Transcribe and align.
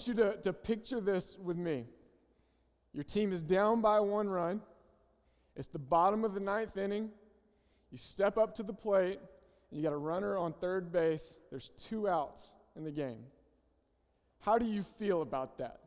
want 0.00 0.18
you 0.18 0.24
to, 0.24 0.36
to 0.40 0.52
picture 0.52 1.00
this 1.00 1.36
with 1.42 1.56
me. 1.58 1.84
Your 2.94 3.04
team 3.04 3.32
is 3.32 3.42
down 3.42 3.82
by 3.82 4.00
one 4.00 4.28
run. 4.28 4.62
It's 5.56 5.66
the 5.66 5.78
bottom 5.78 6.24
of 6.24 6.32
the 6.32 6.40
ninth 6.40 6.76
inning. 6.76 7.10
You 7.90 7.98
step 7.98 8.38
up 8.38 8.54
to 8.54 8.62
the 8.62 8.72
plate, 8.72 9.18
and 9.70 9.78
you 9.78 9.82
got 9.82 9.92
a 9.92 9.98
runner 9.98 10.38
on 10.38 10.54
third 10.54 10.90
base. 10.90 11.38
There's 11.50 11.68
two 11.76 12.08
outs 12.08 12.56
in 12.76 12.84
the 12.84 12.90
game. 12.90 13.18
How 14.42 14.56
do 14.56 14.64
you 14.64 14.82
feel 14.82 15.20
about 15.20 15.58
that? 15.58 15.80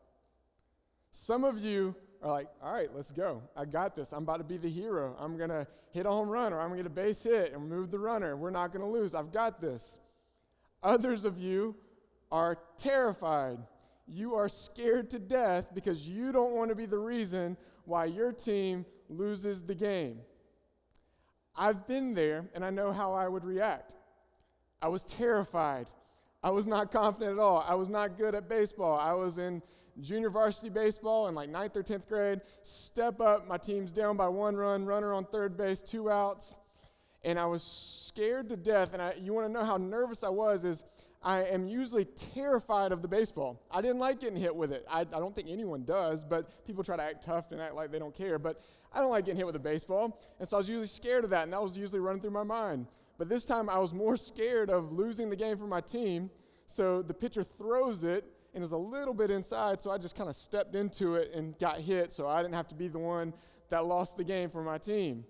Some 1.12 1.44
of 1.44 1.60
you 1.60 1.96
are 2.22 2.32
like, 2.32 2.48
all 2.62 2.72
right, 2.72 2.90
let's 2.94 3.10
go. 3.10 3.42
I 3.58 3.66
got 3.66 3.96
this. 3.96 4.12
I'm 4.12 4.24
about 4.24 4.38
to 4.38 4.44
be 4.44 4.58
the 4.58 4.70
hero. 4.70 5.16
I'm 5.20 5.38
going 5.38 5.50
to 5.50 5.66
hit 5.92 6.06
a 6.06 6.10
home 6.10 6.30
run 6.30 6.54
or 6.54 6.62
I'm 6.62 6.68
going 6.68 6.78
to 6.78 6.84
get 6.84 6.92
a 6.92 6.96
base 6.96 7.24
hit 7.24 7.54
and 7.54 7.68
move 7.68 7.90
the 7.90 8.00
runner. 8.00 8.38
We're 8.38 8.52
not 8.52 8.72
going 8.72 8.86
to 8.86 8.92
lose. 8.92 9.16
I've 9.16 9.32
got 9.32 9.60
this. 9.60 10.00
Others 10.84 11.26
of 11.26 11.40
you 11.40 11.76
are 12.32 12.58
terrified. 12.78 13.58
You 14.06 14.36
are 14.36 14.50
scared 14.50 15.10
to 15.12 15.20
death 15.20 15.70
because 15.74 16.08
you 16.08 16.32
don't 16.32 16.56
want 16.56 16.70
to 16.70 16.76
be 16.76 16.86
the 16.86 16.98
reason 16.98 17.58
why 17.86 18.06
your 18.06 18.32
team 18.32 18.86
loses 19.10 19.64
the 19.64 19.76
game. 19.76 20.20
I've 21.56 21.88
been 21.88 22.14
there 22.14 22.46
and 22.54 22.66
I 22.66 22.70
know 22.70 22.92
how 22.92 23.14
I 23.14 23.28
would 23.28 23.46
react. 23.46 23.96
I 24.82 24.88
was 24.88 25.06
terrified. 25.06 25.92
I 26.44 26.50
was 26.50 26.68
not 26.68 26.92
confident 26.92 27.34
at 27.34 27.40
all. 27.40 27.64
I 27.68 27.76
was 27.76 27.88
not 27.88 28.18
good 28.18 28.36
at 28.36 28.50
baseball. 28.50 29.00
I 29.00 29.14
was 29.14 29.38
in 29.38 29.62
junior 30.02 30.30
varsity 30.30 30.70
baseball 30.70 31.28
in 31.28 31.36
like 31.36 31.50
ninth 31.50 31.78
or 31.78 31.84
10th 31.84 32.08
grade. 32.08 32.42
Step 32.64 33.22
up, 33.22 33.48
my 33.48 33.58
team's 33.58 33.94
down 33.94 34.18
by 34.18 34.28
one 34.28 34.56
run, 34.56 34.86
runner 34.86 35.14
on 35.14 35.26
third 35.26 35.56
base, 35.56 35.82
two 35.82 36.10
outs. 36.10 36.56
And 37.24 37.40
I 37.40 37.46
was 37.46 37.64
scared 37.64 38.50
to 38.50 38.58
death. 38.58 38.94
And 38.94 39.02
I, 39.02 39.14
you 39.22 39.34
want 39.34 39.48
to 39.48 39.54
know 39.54 39.64
how 39.64 39.78
nervous 39.78 40.24
I 40.24 40.30
was 40.30 40.66
is 40.66 40.84
I 41.24 41.44
am 41.44 41.68
usually 41.68 42.06
terrified 42.06 42.92
of 42.92 43.02
the 43.02 43.08
baseball. 43.08 43.62
I 43.72 43.82
didn't 43.82 44.00
like 44.00 44.20
getting 44.20 44.38
hit 44.38 44.54
with 44.54 44.74
it. 44.74 44.86
I, 44.90 45.02
I, 45.02 45.04
don't 45.04 45.34
think 45.34 45.48
anyone 45.50 45.86
does, 45.86 46.26
but 46.26 46.66
people 46.66 46.84
try 46.84 46.98
to 46.98 47.04
act 47.04 47.24
tough 47.24 47.52
and 47.52 47.62
act 47.62 47.76
like 47.76 47.92
they 47.92 48.00
don't 48.00 48.14
care. 48.14 48.38
But 48.38 48.62
I 48.92 49.00
don't 49.00 49.10
like 49.10 49.26
getting 49.26 49.38
hit 49.38 49.46
with 49.46 49.56
a 49.56 49.60
baseball. 49.60 50.20
And 50.40 50.48
so 50.48 50.58
I 50.58 50.60
was 50.60 50.68
usually 50.68 50.88
scared 50.88 51.24
of 51.24 51.30
that, 51.30 51.44
and 51.44 51.54
that 51.54 51.64
was 51.64 51.78
usually 51.78 52.02
running 52.02 52.22
through 52.22 52.32
my 52.32 52.44
mind. 52.44 52.88
But 53.18 53.30
this 53.30 53.46
time 53.46 53.70
I 53.70 53.80
was 53.80 53.94
more 53.94 54.18
scared 54.18 54.70
of 54.70 54.92
losing 54.92 55.30
the 55.30 55.36
game 55.38 55.58
for 55.58 55.68
my 55.68 55.80
team. 55.80 56.30
So 56.66 57.02
the 57.02 57.14
pitcher 57.14 57.44
throws 57.44 58.04
it, 58.04 58.26
and 58.54 58.62
was 58.62 58.72
a 58.72 58.78
little 58.78 59.14
bit 59.14 59.32
inside, 59.32 59.82
so 59.82 59.92
I 59.92 59.98
just 59.98 60.16
kind 60.16 60.30
of 60.30 60.36
stepped 60.36 60.76
into 60.76 61.16
it 61.16 61.34
and 61.34 61.58
got 61.58 61.80
hit, 61.80 62.12
so 62.12 62.28
I 62.28 62.42
didn't 62.42 62.54
have 62.54 62.68
to 62.68 62.76
be 62.76 62.88
the 62.88 63.00
one 63.00 63.34
that 63.70 63.86
lost 63.86 64.18
the 64.18 64.24
game 64.24 64.50
for 64.50 64.62
my 64.62 64.78
team. 64.78 65.26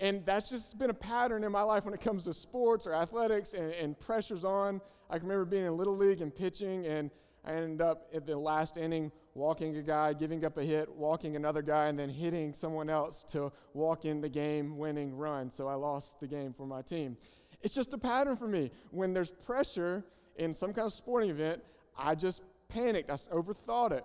And 0.00 0.24
that's 0.24 0.50
just 0.50 0.78
been 0.78 0.90
a 0.90 0.94
pattern 0.94 1.44
in 1.44 1.52
my 1.52 1.62
life 1.62 1.84
when 1.84 1.94
it 1.94 2.00
comes 2.00 2.24
to 2.24 2.34
sports 2.34 2.86
or 2.86 2.94
athletics 2.94 3.54
and, 3.54 3.72
and 3.72 3.98
pressures 3.98 4.44
on. 4.44 4.80
I 5.08 5.18
can 5.18 5.28
remember 5.28 5.44
being 5.44 5.64
in 5.64 5.76
Little 5.76 5.96
League 5.96 6.20
and 6.20 6.34
pitching, 6.34 6.86
and 6.86 7.10
I 7.44 7.52
ended 7.52 7.80
up 7.80 8.08
at 8.12 8.26
the 8.26 8.36
last 8.36 8.76
inning 8.76 9.12
walking 9.34 9.76
a 9.76 9.82
guy, 9.82 10.12
giving 10.12 10.44
up 10.44 10.56
a 10.56 10.64
hit, 10.64 10.90
walking 10.90 11.36
another 11.36 11.62
guy, 11.62 11.86
and 11.86 11.98
then 11.98 12.08
hitting 12.08 12.52
someone 12.52 12.90
else 12.90 13.22
to 13.22 13.52
walk 13.74 14.04
in 14.04 14.20
the 14.20 14.28
game 14.28 14.78
winning 14.78 15.14
run. 15.14 15.50
So 15.50 15.68
I 15.68 15.74
lost 15.74 16.20
the 16.20 16.26
game 16.26 16.52
for 16.52 16.66
my 16.66 16.82
team. 16.82 17.16
It's 17.62 17.74
just 17.74 17.92
a 17.94 17.98
pattern 17.98 18.36
for 18.36 18.48
me. 18.48 18.70
When 18.90 19.12
there's 19.12 19.30
pressure 19.30 20.04
in 20.36 20.52
some 20.52 20.72
kind 20.72 20.86
of 20.86 20.92
sporting 20.92 21.30
event, 21.30 21.62
I 21.96 22.14
just 22.14 22.42
panicked. 22.68 23.10
I 23.10 23.14
overthought 23.14 23.92
it. 23.92 24.04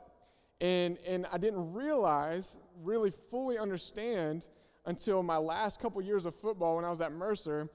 And, 0.60 1.00
and 1.08 1.26
I 1.32 1.38
didn't 1.38 1.74
realize, 1.74 2.60
really 2.84 3.10
fully 3.10 3.58
understand 3.58 4.48
until 4.86 5.24
my 5.24 5.38
last 5.38 5.80
couple 5.82 6.02
years 6.02 6.26
of 6.26 6.36
football 6.36 6.76
when 6.76 6.86
I 6.86 6.90
was 6.90 7.02
at 7.02 7.12
Mercer 7.12 7.70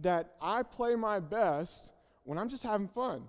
that 0.00 0.32
I 0.40 0.62
play 0.62 0.96
my 0.96 1.20
best 1.20 1.92
when 2.24 2.38
I'm 2.38 2.48
just 2.48 2.62
having 2.62 2.88
fun. 2.88 3.24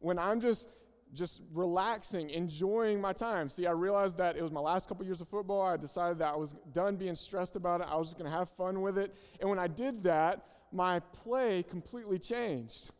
When 0.00 0.18
I'm 0.18 0.40
just 0.40 0.68
just 1.14 1.42
relaxing, 1.52 2.28
enjoying 2.30 3.00
my 3.00 3.12
time. 3.12 3.48
See, 3.48 3.66
I 3.66 3.70
realized 3.70 4.18
that 4.18 4.36
it 4.36 4.42
was 4.42 4.50
my 4.50 4.60
last 4.60 4.88
couple 4.88 5.04
years 5.04 5.20
of 5.20 5.28
football. 5.28 5.62
I 5.62 5.76
decided 5.76 6.18
that 6.18 6.34
I 6.34 6.36
was 6.36 6.54
done 6.72 6.96
being 6.96 7.14
stressed 7.14 7.56
about 7.56 7.80
it. 7.80 7.86
I 7.88 7.96
was 7.96 8.08
just 8.08 8.18
going 8.18 8.30
to 8.30 8.36
have 8.36 8.50
fun 8.50 8.82
with 8.82 8.98
it. 8.98 9.14
And 9.40 9.48
when 9.48 9.58
I 9.58 9.68
did 9.68 10.02
that, 10.02 10.44
my 10.72 10.98
play 10.98 11.62
completely 11.62 12.18
changed. 12.18 12.90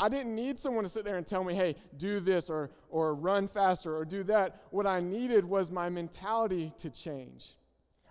I 0.00 0.08
didn't 0.08 0.34
need 0.34 0.58
someone 0.58 0.82
to 0.82 0.90
sit 0.90 1.04
there 1.04 1.16
and 1.16 1.24
tell 1.24 1.44
me, 1.44 1.54
hey, 1.54 1.76
do 1.96 2.18
this 2.18 2.50
or, 2.50 2.72
or 2.90 3.14
run 3.14 3.46
faster 3.46 3.96
or 3.96 4.04
do 4.04 4.24
that. 4.24 4.60
What 4.70 4.86
I 4.86 4.98
needed 4.98 5.44
was 5.44 5.70
my 5.70 5.88
mentality 5.88 6.72
to 6.78 6.90
change. 6.90 7.54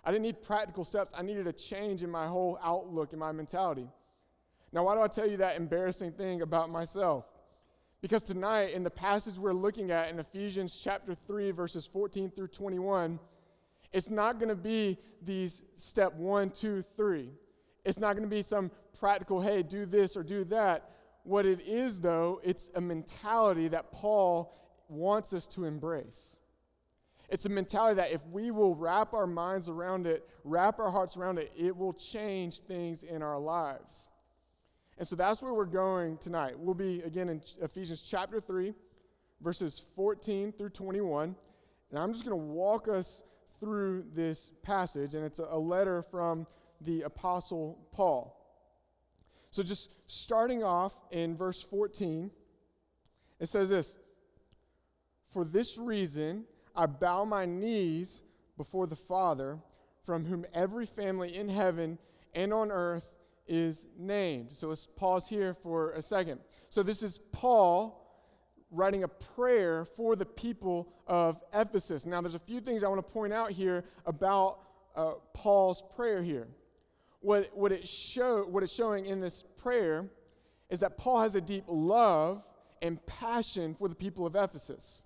I 0.02 0.10
didn't 0.10 0.22
need 0.22 0.42
practical 0.42 0.84
steps. 0.84 1.12
I 1.16 1.22
needed 1.22 1.46
a 1.46 1.52
change 1.52 2.02
in 2.02 2.10
my 2.10 2.26
whole 2.26 2.58
outlook 2.62 3.12
and 3.12 3.20
my 3.20 3.30
mentality. 3.30 3.88
Now, 4.72 4.84
why 4.84 4.94
do 4.94 5.02
I 5.02 5.08
tell 5.08 5.28
you 5.28 5.36
that 5.38 5.56
embarrassing 5.56 6.12
thing 6.12 6.42
about 6.42 6.70
myself? 6.70 7.26
Because 8.00 8.22
tonight, 8.22 8.72
in 8.72 8.82
the 8.82 8.90
passage 8.90 9.38
we're 9.38 9.52
looking 9.52 9.90
at 9.90 10.10
in 10.10 10.18
Ephesians 10.18 10.80
chapter 10.82 11.14
3, 11.14 11.52
verses 11.52 11.86
14 11.86 12.30
through 12.30 12.48
21, 12.48 13.20
it's 13.92 14.10
not 14.10 14.38
going 14.38 14.48
to 14.48 14.56
be 14.56 14.98
these 15.20 15.62
step 15.74 16.14
one, 16.14 16.50
two, 16.50 16.82
three. 16.96 17.30
It's 17.84 17.98
not 17.98 18.16
going 18.16 18.28
to 18.28 18.34
be 18.34 18.42
some 18.42 18.70
practical, 18.98 19.40
hey, 19.40 19.62
do 19.62 19.84
this 19.84 20.16
or 20.16 20.22
do 20.22 20.44
that. 20.44 20.90
What 21.24 21.46
it 21.46 21.60
is, 21.60 22.00
though, 22.00 22.40
it's 22.42 22.70
a 22.74 22.80
mentality 22.80 23.68
that 23.68 23.92
Paul 23.92 24.56
wants 24.88 25.32
us 25.32 25.46
to 25.48 25.64
embrace. 25.64 26.38
It's 27.28 27.46
a 27.46 27.48
mentality 27.48 27.96
that 27.96 28.12
if 28.12 28.26
we 28.26 28.50
will 28.50 28.74
wrap 28.74 29.14
our 29.14 29.26
minds 29.26 29.68
around 29.68 30.06
it, 30.06 30.28
wrap 30.44 30.80
our 30.80 30.90
hearts 30.90 31.16
around 31.16 31.38
it, 31.38 31.52
it 31.56 31.76
will 31.76 31.92
change 31.92 32.60
things 32.60 33.02
in 33.02 33.22
our 33.22 33.38
lives. 33.38 34.08
And 34.98 35.06
so 35.06 35.16
that's 35.16 35.42
where 35.42 35.54
we're 35.54 35.64
going 35.64 36.18
tonight. 36.18 36.58
We'll 36.58 36.74
be 36.74 37.02
again 37.02 37.28
in 37.28 37.40
Ephesians 37.60 38.02
chapter 38.02 38.40
3, 38.40 38.74
verses 39.40 39.84
14 39.96 40.52
through 40.52 40.70
21. 40.70 41.34
And 41.90 41.98
I'm 41.98 42.12
just 42.12 42.24
going 42.24 42.38
to 42.38 42.44
walk 42.44 42.88
us 42.88 43.22
through 43.58 44.04
this 44.12 44.50
passage, 44.62 45.14
and 45.14 45.24
it's 45.24 45.38
a 45.38 45.58
letter 45.58 46.02
from 46.02 46.46
the 46.80 47.02
Apostle 47.02 47.78
Paul. 47.92 48.38
So, 49.50 49.62
just 49.62 49.90
starting 50.10 50.64
off 50.64 50.98
in 51.10 51.36
verse 51.36 51.62
14, 51.62 52.30
it 53.38 53.46
says 53.46 53.70
this 53.70 53.98
For 55.28 55.44
this 55.44 55.78
reason, 55.78 56.44
I 56.74 56.86
bow 56.86 57.24
my 57.24 57.44
knees 57.44 58.22
before 58.56 58.86
the 58.86 58.96
Father, 58.96 59.58
from 60.04 60.24
whom 60.24 60.44
every 60.54 60.86
family 60.86 61.36
in 61.36 61.48
heaven 61.48 61.98
and 62.34 62.52
on 62.52 62.70
earth 62.70 63.20
is 63.46 63.86
named. 63.98 64.52
So 64.52 64.68
let's 64.68 64.86
pause 64.86 65.28
here 65.28 65.54
for 65.54 65.92
a 65.92 66.02
second. 66.02 66.40
So 66.68 66.82
this 66.82 67.02
is 67.02 67.18
Paul 67.32 67.98
writing 68.70 69.04
a 69.04 69.08
prayer 69.08 69.84
for 69.84 70.16
the 70.16 70.24
people 70.24 70.92
of 71.06 71.38
Ephesus. 71.54 72.06
Now, 72.06 72.20
there's 72.20 72.34
a 72.34 72.40
few 72.40 72.60
things 72.60 72.82
I 72.82 72.88
want 72.88 73.06
to 73.06 73.12
point 73.12 73.32
out 73.32 73.50
here 73.50 73.84
about 74.06 74.60
uh, 74.96 75.12
Paul's 75.34 75.82
prayer 75.94 76.22
here. 76.22 76.48
What, 77.20 77.50
what, 77.54 77.70
it 77.70 77.86
show, 77.86 78.44
what 78.44 78.62
it's 78.62 78.74
showing 78.74 79.06
in 79.06 79.20
this 79.20 79.44
prayer 79.56 80.08
is 80.70 80.80
that 80.80 80.96
Paul 80.96 81.20
has 81.20 81.34
a 81.34 81.40
deep 81.40 81.64
love 81.68 82.46
and 82.80 83.04
passion 83.06 83.74
for 83.74 83.88
the 83.88 83.94
people 83.94 84.26
of 84.26 84.34
Ephesus. 84.34 85.04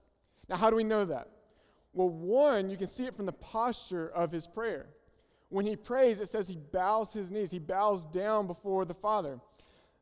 Now, 0.49 0.57
how 0.57 0.71
do 0.71 0.77
we 0.77 0.85
know 0.85 1.05
that? 1.05 1.29
Well, 1.93 2.09
one, 2.09 2.71
you 2.71 2.77
can 2.77 2.87
see 2.87 3.05
it 3.05 3.17
from 3.17 3.27
the 3.27 3.33
posture 3.33 4.09
of 4.09 4.31
his 4.31 4.47
prayer. 4.47 4.87
When 5.49 5.67
he 5.67 5.77
prays, 5.77 6.21
it 6.21 6.29
says 6.29 6.49
he 6.49 6.57
bows 6.57 7.13
his 7.13 7.31
knees, 7.31 7.51
he 7.51 7.59
bows 7.59 8.05
down 8.07 8.47
before 8.47 8.85
the 8.85 8.95
Father. 8.95 9.41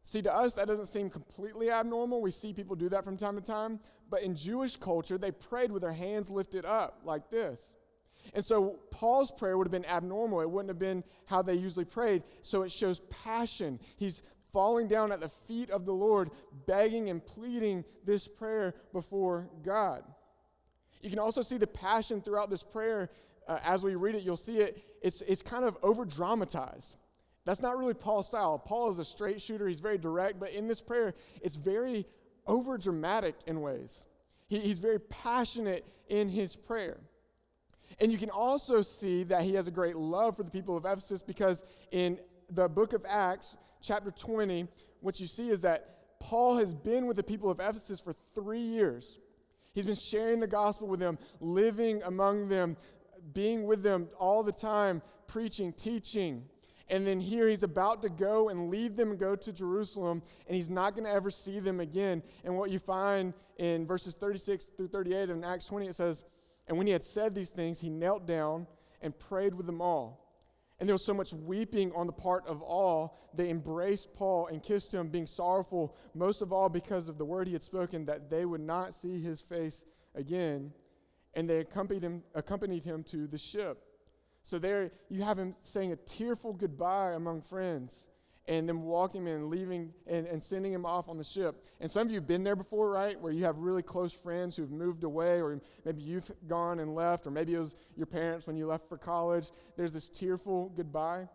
See, 0.02 0.22
to 0.22 0.34
us, 0.34 0.52
that 0.54 0.68
doesn't 0.68 0.86
seem 0.86 1.08
completely 1.08 1.70
abnormal. 1.70 2.20
We 2.20 2.30
see 2.30 2.52
people 2.52 2.76
do 2.76 2.90
that 2.90 3.04
from 3.04 3.16
time 3.16 3.36
to 3.36 3.40
time. 3.40 3.80
But 4.10 4.22
in 4.22 4.36
Jewish 4.36 4.76
culture, 4.76 5.16
they 5.16 5.30
prayed 5.30 5.72
with 5.72 5.80
their 5.80 5.92
hands 5.92 6.28
lifted 6.28 6.66
up 6.66 7.00
like 7.04 7.30
this. 7.30 7.76
And 8.34 8.44
so 8.44 8.80
Paul's 8.90 9.30
prayer 9.30 9.56
would 9.56 9.66
have 9.66 9.72
been 9.72 9.86
abnormal. 9.86 10.40
It 10.40 10.50
wouldn't 10.50 10.68
have 10.70 10.78
been 10.78 11.04
how 11.26 11.40
they 11.40 11.54
usually 11.54 11.86
prayed. 11.86 12.24
So 12.42 12.62
it 12.62 12.72
shows 12.72 13.00
passion. 13.00 13.80
He's 13.96 14.22
falling 14.52 14.88
down 14.88 15.10
at 15.10 15.20
the 15.20 15.28
feet 15.28 15.70
of 15.70 15.84
the 15.84 15.92
Lord, 15.92 16.30
begging 16.66 17.08
and 17.08 17.24
pleading 17.24 17.84
this 18.04 18.28
prayer 18.28 18.74
before 18.92 19.48
God. 19.62 20.04
You 21.02 21.10
can 21.10 21.18
also 21.18 21.42
see 21.42 21.58
the 21.58 21.66
passion 21.66 22.20
throughout 22.20 22.50
this 22.50 22.62
prayer 22.62 23.10
uh, 23.48 23.58
as 23.64 23.84
we 23.84 23.94
read 23.94 24.14
it, 24.14 24.22
you'll 24.22 24.36
see 24.36 24.58
it, 24.58 24.82
it's, 25.02 25.22
it's 25.22 25.42
kind 25.42 25.64
of 25.64 25.76
over 25.82 26.04
dramatized. 26.04 26.96
That's 27.44 27.60
not 27.60 27.76
really 27.76 27.94
Paul's 27.94 28.26
style. 28.26 28.58
Paul 28.58 28.88
is 28.90 28.98
a 28.98 29.04
straight 29.04 29.40
shooter, 29.40 29.68
he's 29.68 29.80
very 29.80 29.98
direct, 29.98 30.40
but 30.40 30.50
in 30.52 30.66
this 30.66 30.80
prayer, 30.80 31.14
it's 31.42 31.56
very 31.56 32.06
over 32.46 32.78
dramatic 32.78 33.34
in 33.46 33.60
ways. 33.60 34.06
He, 34.48 34.60
he's 34.60 34.78
very 34.78 35.00
passionate 35.00 35.86
in 36.08 36.28
his 36.28 36.56
prayer. 36.56 36.98
And 38.00 38.10
you 38.10 38.18
can 38.18 38.30
also 38.30 38.82
see 38.82 39.24
that 39.24 39.42
he 39.42 39.54
has 39.54 39.68
a 39.68 39.70
great 39.70 39.96
love 39.96 40.36
for 40.36 40.42
the 40.42 40.50
people 40.50 40.76
of 40.76 40.84
Ephesus 40.84 41.22
because 41.22 41.64
in 41.90 42.18
the 42.50 42.68
book 42.68 42.92
of 42.92 43.04
Acts, 43.08 43.56
chapter 43.82 44.10
20, 44.10 44.66
what 45.00 45.20
you 45.20 45.26
see 45.26 45.50
is 45.50 45.60
that 45.62 46.18
Paul 46.18 46.56
has 46.56 46.74
been 46.74 47.06
with 47.06 47.16
the 47.16 47.22
people 47.22 47.50
of 47.50 47.60
Ephesus 47.60 48.00
for 48.00 48.14
three 48.34 48.60
years. 48.60 49.18
He's 49.74 49.84
been 49.84 49.96
sharing 49.96 50.40
the 50.40 50.46
gospel 50.46 50.88
with 50.88 51.00
them, 51.00 51.18
living 51.40 52.02
among 52.04 52.48
them, 52.48 52.76
being 53.32 53.64
with 53.64 53.82
them 53.82 54.08
all 54.18 54.42
the 54.42 54.52
time, 54.52 55.02
preaching, 55.26 55.72
teaching. 55.72 56.44
And 56.88 57.06
then 57.06 57.18
here 57.18 57.48
he's 57.48 57.62
about 57.62 58.02
to 58.02 58.10
go 58.10 58.50
and 58.50 58.68
leave 58.70 58.94
them 58.96 59.10
and 59.10 59.18
go 59.18 59.34
to 59.34 59.52
Jerusalem, 59.52 60.20
and 60.46 60.54
he's 60.54 60.68
not 60.68 60.94
going 60.94 61.04
to 61.04 61.10
ever 61.10 61.30
see 61.30 61.58
them 61.58 61.80
again. 61.80 62.22
And 62.44 62.56
what 62.58 62.70
you 62.70 62.78
find 62.78 63.32
in 63.58 63.86
verses 63.86 64.14
36 64.14 64.66
through 64.76 64.88
38 64.88 65.30
in 65.30 65.44
Acts 65.44 65.66
20, 65.66 65.86
it 65.86 65.94
says, 65.94 66.24
And 66.68 66.76
when 66.76 66.86
he 66.86 66.92
had 66.92 67.02
said 67.02 67.34
these 67.34 67.50
things, 67.50 67.80
he 67.80 67.88
knelt 67.88 68.26
down 68.26 68.66
and 69.00 69.18
prayed 69.18 69.54
with 69.54 69.66
them 69.66 69.80
all. 69.80 70.24
And 70.78 70.88
there 70.88 70.94
was 70.94 71.04
so 71.04 71.14
much 71.14 71.32
weeping 71.32 71.92
on 71.94 72.06
the 72.06 72.12
part 72.12 72.46
of 72.46 72.60
all. 72.60 73.18
They 73.32 73.48
embraced 73.48 74.12
Paul 74.12 74.48
and 74.48 74.62
kissed 74.62 74.92
him, 74.92 75.08
being 75.08 75.26
sorrowful, 75.26 75.96
most 76.14 76.42
of 76.42 76.52
all 76.52 76.68
because 76.68 77.08
of 77.08 77.16
the 77.16 77.24
word 77.24 77.46
he 77.46 77.52
had 77.52 77.62
spoken, 77.62 78.04
that 78.06 78.28
they 78.28 78.44
would 78.44 78.60
not 78.60 78.92
see 78.92 79.20
his 79.22 79.40
face 79.40 79.84
again. 80.14 80.72
And 81.34 81.48
they 81.48 81.58
accompanied 81.58 82.02
him, 82.02 82.22
accompanied 82.34 82.84
him 82.84 83.02
to 83.04 83.26
the 83.26 83.38
ship. 83.38 83.82
So 84.42 84.58
there 84.58 84.92
you 85.08 85.22
have 85.22 85.38
him 85.38 85.54
saying 85.58 85.92
a 85.92 85.96
tearful 85.96 86.52
goodbye 86.52 87.12
among 87.12 87.42
friends 87.42 88.08
and 88.46 88.68
then 88.68 88.82
walking 88.82 89.26
and 89.26 89.48
leaving 89.48 89.92
and, 90.06 90.26
and 90.26 90.42
sending 90.42 90.72
him 90.72 90.84
off 90.84 91.08
on 91.08 91.16
the 91.16 91.24
ship. 91.24 91.64
And 91.80 91.90
some 91.90 92.06
of 92.06 92.12
you 92.12 92.18
have 92.18 92.26
been 92.26 92.44
there 92.44 92.56
before, 92.56 92.90
right? 92.90 93.18
Where 93.18 93.32
you 93.32 93.44
have 93.44 93.56
really 93.58 93.82
close 93.82 94.12
friends 94.12 94.54
who've 94.56 94.70
moved 94.70 95.02
away, 95.04 95.40
or 95.40 95.60
maybe 95.84 96.02
you've 96.02 96.30
gone 96.46 96.80
and 96.80 96.94
left, 96.94 97.26
or 97.26 97.30
maybe 97.30 97.54
it 97.54 97.58
was 97.58 97.74
your 97.96 98.06
parents 98.06 98.46
when 98.46 98.56
you 98.56 98.66
left 98.66 98.86
for 98.88 98.98
college. 98.98 99.50
There's 99.76 99.92
this 99.92 100.10
tearful 100.10 100.70
goodbye. 100.76 101.28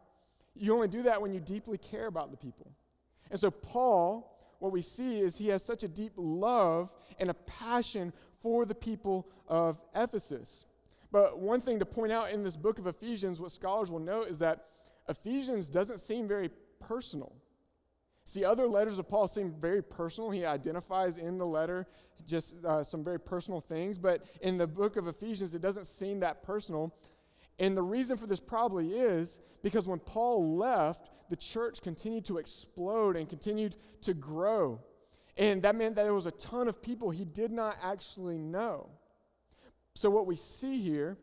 You 0.55 0.73
only 0.73 0.87
do 0.87 1.03
that 1.03 1.21
when 1.21 1.33
you 1.33 1.39
deeply 1.39 1.77
care 1.77 2.05
about 2.07 2.29
the 2.29 2.37
people. 2.37 2.71
And 3.31 3.39
so, 3.39 3.49
Paul, 3.49 4.35
what 4.59 4.71
we 4.71 4.81
see 4.81 5.19
is 5.19 5.37
he 5.37 5.47
has 5.47 5.63
such 5.63 5.83
a 5.83 5.87
deep 5.87 6.13
love 6.15 6.93
and 7.19 7.29
a 7.29 7.33
passion 7.33 8.13
for 8.41 8.65
the 8.65 8.75
people 8.75 9.27
of 9.47 9.79
Ephesus. 9.95 10.65
But 11.11 11.39
one 11.39 11.61
thing 11.61 11.79
to 11.79 11.85
point 11.85 12.11
out 12.11 12.31
in 12.31 12.43
this 12.43 12.55
book 12.55 12.79
of 12.79 12.87
Ephesians, 12.87 13.41
what 13.41 13.51
scholars 13.51 13.89
will 13.89 13.99
note 13.99 14.27
is 14.27 14.39
that 14.39 14.65
Ephesians 15.07 15.69
doesn't 15.69 15.99
seem 15.99 16.27
very 16.27 16.49
personal. 16.79 17.33
See, 18.25 18.45
other 18.45 18.67
letters 18.67 18.99
of 18.99 19.09
Paul 19.09 19.27
seem 19.27 19.55
very 19.59 19.81
personal. 19.81 20.29
He 20.29 20.45
identifies 20.45 21.17
in 21.17 21.39
the 21.39 21.47
letter 21.47 21.87
just 22.27 22.63
uh, 22.63 22.83
some 22.83 23.03
very 23.03 23.19
personal 23.19 23.59
things, 23.59 23.97
but 23.97 24.25
in 24.41 24.57
the 24.57 24.67
book 24.67 24.97
of 24.97 25.07
Ephesians, 25.07 25.55
it 25.55 25.63
doesn't 25.63 25.87
seem 25.87 26.19
that 26.19 26.43
personal. 26.43 26.93
And 27.57 27.75
the 27.75 27.81
reason 27.81 28.17
for 28.17 28.27
this 28.27 28.39
probably 28.39 28.93
is 28.93 29.39
because 29.63 29.87
when 29.87 29.99
Paul 29.99 30.55
left, 30.57 31.09
the 31.29 31.35
church 31.35 31.81
continued 31.81 32.25
to 32.25 32.37
explode 32.37 33.15
and 33.15 33.27
continued 33.27 33.75
to 34.03 34.13
grow. 34.13 34.79
And 35.37 35.61
that 35.61 35.75
meant 35.75 35.95
that 35.95 36.03
there 36.03 36.13
was 36.13 36.25
a 36.25 36.31
ton 36.31 36.67
of 36.67 36.81
people 36.81 37.11
he 37.11 37.25
did 37.25 37.51
not 37.51 37.75
actually 37.81 38.37
know. 38.37 38.89
So, 39.93 40.09
what 40.09 40.27
we 40.27 40.35
see 40.35 40.79
here, 40.79 41.17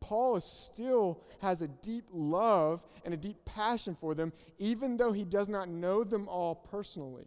Paul 0.00 0.40
still 0.40 1.22
has 1.40 1.62
a 1.62 1.68
deep 1.68 2.04
love 2.12 2.84
and 3.04 3.14
a 3.14 3.16
deep 3.16 3.44
passion 3.44 3.94
for 3.94 4.14
them, 4.14 4.32
even 4.58 4.96
though 4.96 5.12
he 5.12 5.24
does 5.24 5.48
not 5.48 5.68
know 5.68 6.04
them 6.04 6.28
all 6.28 6.54
personally. 6.54 7.26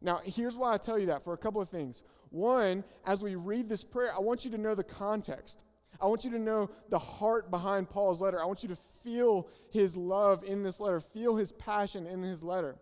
Now, 0.00 0.20
here's 0.24 0.56
why 0.56 0.74
I 0.74 0.78
tell 0.78 0.98
you 0.98 1.06
that 1.06 1.22
for 1.22 1.32
a 1.32 1.38
couple 1.38 1.60
of 1.60 1.68
things. 1.68 2.02
One, 2.30 2.82
as 3.06 3.22
we 3.22 3.34
read 3.34 3.68
this 3.68 3.84
prayer, 3.84 4.12
I 4.14 4.20
want 4.20 4.44
you 4.44 4.50
to 4.52 4.58
know 4.58 4.74
the 4.74 4.84
context. 4.84 5.62
I 6.00 6.06
want 6.06 6.24
you 6.24 6.30
to 6.32 6.38
know 6.38 6.70
the 6.88 6.98
heart 6.98 7.50
behind 7.50 7.88
Paul's 7.88 8.20
letter. 8.20 8.42
I 8.42 8.46
want 8.46 8.62
you 8.62 8.68
to 8.70 8.76
feel 8.76 9.48
his 9.70 9.96
love 9.96 10.42
in 10.42 10.62
this 10.62 10.80
letter, 10.80 10.98
feel 10.98 11.36
his 11.36 11.52
passion 11.52 12.06
in 12.06 12.22
his 12.22 12.42
letter. 12.42 12.76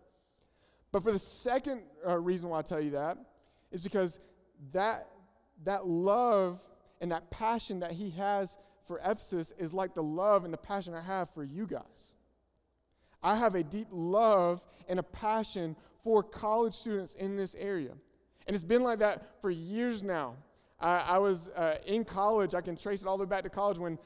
But 0.92 1.02
for 1.02 1.12
the 1.12 1.18
second 1.18 1.84
uh, 2.06 2.16
reason 2.18 2.50
why 2.50 2.58
I 2.58 2.62
tell 2.62 2.80
you 2.80 2.90
that 2.92 3.18
is 3.70 3.82
because 3.82 4.18
that 4.72 5.06
that 5.64 5.86
love 5.86 6.60
and 7.00 7.12
that 7.12 7.30
passion 7.30 7.80
that 7.80 7.92
he 7.92 8.10
has 8.10 8.56
for 8.86 8.98
Ephesus 9.04 9.52
is 9.58 9.72
like 9.72 9.94
the 9.94 10.02
love 10.02 10.44
and 10.44 10.52
the 10.52 10.58
passion 10.58 10.94
I 10.94 11.00
have 11.00 11.30
for 11.30 11.44
you 11.44 11.66
guys. 11.66 12.14
I 13.22 13.36
have 13.36 13.54
a 13.54 13.62
deep 13.62 13.88
love 13.90 14.66
and 14.88 14.98
a 14.98 15.02
passion 15.02 15.76
for 16.02 16.22
college 16.22 16.74
students 16.74 17.14
in 17.14 17.36
this 17.36 17.54
area. 17.54 17.92
And 18.46 18.54
it's 18.54 18.64
been 18.64 18.82
like 18.82 18.98
that 19.00 19.40
for 19.40 19.50
years 19.50 20.02
now. 20.02 20.34
I, 20.80 21.04
I 21.06 21.18
was 21.18 21.50
uh, 21.50 21.76
in 21.86 22.04
college, 22.04 22.54
I 22.54 22.62
can 22.62 22.76
trace 22.76 23.02
it 23.02 23.06
all 23.06 23.18
the 23.18 23.24
way 23.24 23.28
back 23.28 23.44
to 23.44 23.50
college 23.50 23.78
when 23.78 23.98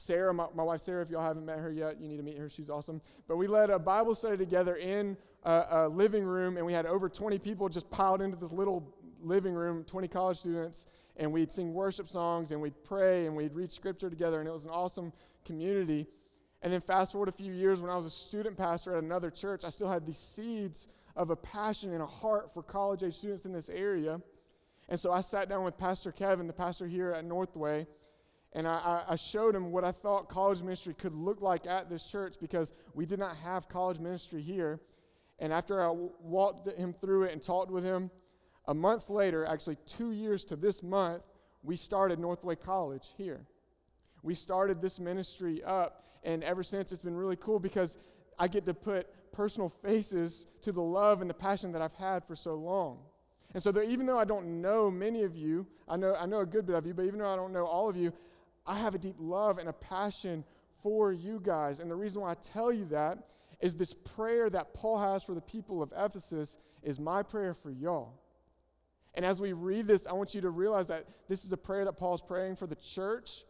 Sarah, 0.00 0.32
my, 0.32 0.46
my, 0.54 0.62
wife 0.62 0.80
Sarah, 0.80 1.02
if 1.02 1.10
y'all 1.10 1.22
haven't 1.22 1.44
met 1.44 1.58
her 1.58 1.70
yet, 1.70 2.00
you 2.00 2.08
need 2.08 2.16
to 2.16 2.22
meet 2.22 2.38
her. 2.38 2.48
She's 2.48 2.70
awesome. 2.70 3.00
But 3.28 3.36
we 3.36 3.46
led 3.46 3.70
a 3.70 3.78
Bible 3.78 4.14
study 4.14 4.36
together 4.36 4.76
in 4.76 5.16
a, 5.44 5.64
a 5.70 5.88
living 5.88 6.24
room, 6.24 6.56
and 6.56 6.64
we 6.64 6.72
had 6.72 6.86
over 6.86 7.08
20 7.08 7.38
people 7.38 7.68
just 7.68 7.90
piled 7.90 8.22
into 8.22 8.36
this 8.36 8.52
little 8.52 8.94
living 9.22 9.54
room, 9.54 9.84
20 9.84 10.08
college 10.08 10.38
students, 10.38 10.86
and 11.16 11.30
we'd 11.30 11.52
sing 11.52 11.74
worship 11.74 12.08
songs 12.08 12.50
and 12.50 12.60
we'd 12.60 12.82
pray 12.84 13.26
and 13.26 13.36
we'd 13.36 13.54
read 13.54 13.70
scripture 13.70 14.08
together, 14.08 14.40
and 14.40 14.48
it 14.48 14.52
was 14.52 14.64
an 14.64 14.70
awesome 14.70 15.12
community. 15.44 16.06
And 16.62 16.72
then 16.72 16.80
fast 16.80 17.12
forward 17.12 17.28
a 17.28 17.32
few 17.32 17.52
years 17.52 17.80
when 17.80 17.90
I 17.90 17.96
was 17.96 18.06
a 18.06 18.10
student 18.10 18.56
pastor 18.56 18.96
at 18.96 19.02
another 19.02 19.30
church, 19.30 19.64
I 19.64 19.70
still 19.70 19.88
had 19.88 20.06
these 20.06 20.18
seeds 20.18 20.88
of 21.16 21.30
a 21.30 21.36
passion 21.36 21.92
and 21.92 22.02
a 22.02 22.06
heart 22.06 22.52
for 22.52 22.62
college 22.62 23.02
age 23.02 23.14
students 23.14 23.44
in 23.44 23.52
this 23.52 23.68
area. 23.68 24.20
And 24.88 24.98
so 24.98 25.12
I 25.12 25.20
sat 25.20 25.48
down 25.48 25.64
with 25.64 25.78
Pastor 25.78 26.10
Kevin, 26.12 26.46
the 26.46 26.52
pastor 26.52 26.86
here 26.86 27.12
at 27.12 27.24
Northway, 27.24 27.86
and 28.52 28.66
I, 28.66 29.04
I, 29.08 29.16
showed 29.16 29.54
him 29.54 29.70
what 29.70 29.84
I 29.84 29.92
thought 29.92 30.28
college 30.28 30.60
ministry 30.62 30.92
could 30.92 31.14
look 31.14 31.40
like 31.40 31.66
at 31.66 31.88
this 31.88 32.04
church 32.04 32.34
because 32.40 32.72
we 32.94 33.06
did 33.06 33.20
not 33.20 33.36
have 33.36 33.68
college 33.68 34.00
ministry 34.00 34.42
here. 34.42 34.80
And 35.38 35.52
after 35.52 35.80
I 35.84 35.90
walked 35.90 36.66
him 36.66 36.92
through 36.92 37.24
it 37.24 37.32
and 37.32 37.40
talked 37.40 37.70
with 37.70 37.84
him, 37.84 38.10
a 38.66 38.74
month 38.74 39.08
later, 39.08 39.46
actually 39.46 39.76
two 39.86 40.10
years 40.10 40.44
to 40.46 40.56
this 40.56 40.82
month, 40.82 41.24
we 41.62 41.76
started 41.76 42.18
Northway 42.18 42.56
College 42.56 43.10
here. 43.16 43.46
We 44.22 44.34
started 44.34 44.80
this 44.80 44.98
ministry 44.98 45.62
up, 45.64 46.04
and 46.24 46.42
ever 46.42 46.62
since 46.62 46.92
it's 46.92 47.02
been 47.02 47.16
really 47.16 47.36
cool 47.36 47.60
because 47.60 47.98
I 48.38 48.48
get 48.48 48.66
to 48.66 48.74
put 48.74 49.32
personal 49.32 49.68
faces 49.68 50.46
to 50.62 50.72
the 50.72 50.82
love 50.82 51.20
and 51.20 51.30
the 51.30 51.34
passion 51.34 51.72
that 51.72 51.82
I've 51.82 51.94
had 51.94 52.24
for 52.24 52.34
so 52.34 52.56
long. 52.56 52.98
And 53.54 53.62
so, 53.62 53.72
even 53.82 54.06
though 54.06 54.18
I 54.18 54.24
don't 54.24 54.60
know 54.60 54.90
many 54.90 55.22
of 55.22 55.36
you, 55.36 55.66
I 55.88 55.96
know, 55.96 56.14
I 56.14 56.26
know 56.26 56.40
a 56.40 56.46
good 56.46 56.66
bit 56.66 56.76
of 56.76 56.86
you, 56.86 56.94
but 56.94 57.04
even 57.04 57.18
though 57.18 57.32
I 57.32 57.36
don't 57.36 57.52
know 57.52 57.64
all 57.64 57.88
of 57.88 57.96
you, 57.96 58.12
I 58.70 58.74
have 58.74 58.94
a 58.94 58.98
deep 58.98 59.16
love 59.18 59.58
and 59.58 59.68
a 59.68 59.72
passion 59.72 60.44
for 60.80 61.12
you 61.12 61.40
guys. 61.42 61.80
And 61.80 61.90
the 61.90 61.96
reason 61.96 62.22
why 62.22 62.30
I 62.30 62.34
tell 62.34 62.72
you 62.72 62.84
that 62.86 63.18
is 63.60 63.74
this 63.74 63.92
prayer 63.92 64.48
that 64.48 64.74
Paul 64.74 64.96
has 64.98 65.24
for 65.24 65.34
the 65.34 65.40
people 65.40 65.82
of 65.82 65.92
Ephesus 65.96 66.56
is 66.84 67.00
my 67.00 67.24
prayer 67.24 67.52
for 67.52 67.72
y'all. 67.72 68.14
And 69.14 69.24
as 69.24 69.40
we 69.40 69.54
read 69.54 69.88
this, 69.88 70.06
I 70.06 70.12
want 70.12 70.36
you 70.36 70.40
to 70.42 70.50
realize 70.50 70.86
that 70.86 71.04
this 71.28 71.44
is 71.44 71.52
a 71.52 71.56
prayer 71.56 71.84
that 71.84 71.96
Paul's 71.96 72.22
praying 72.22 72.56
for 72.56 72.68
the 72.68 72.76
church, 72.76 73.42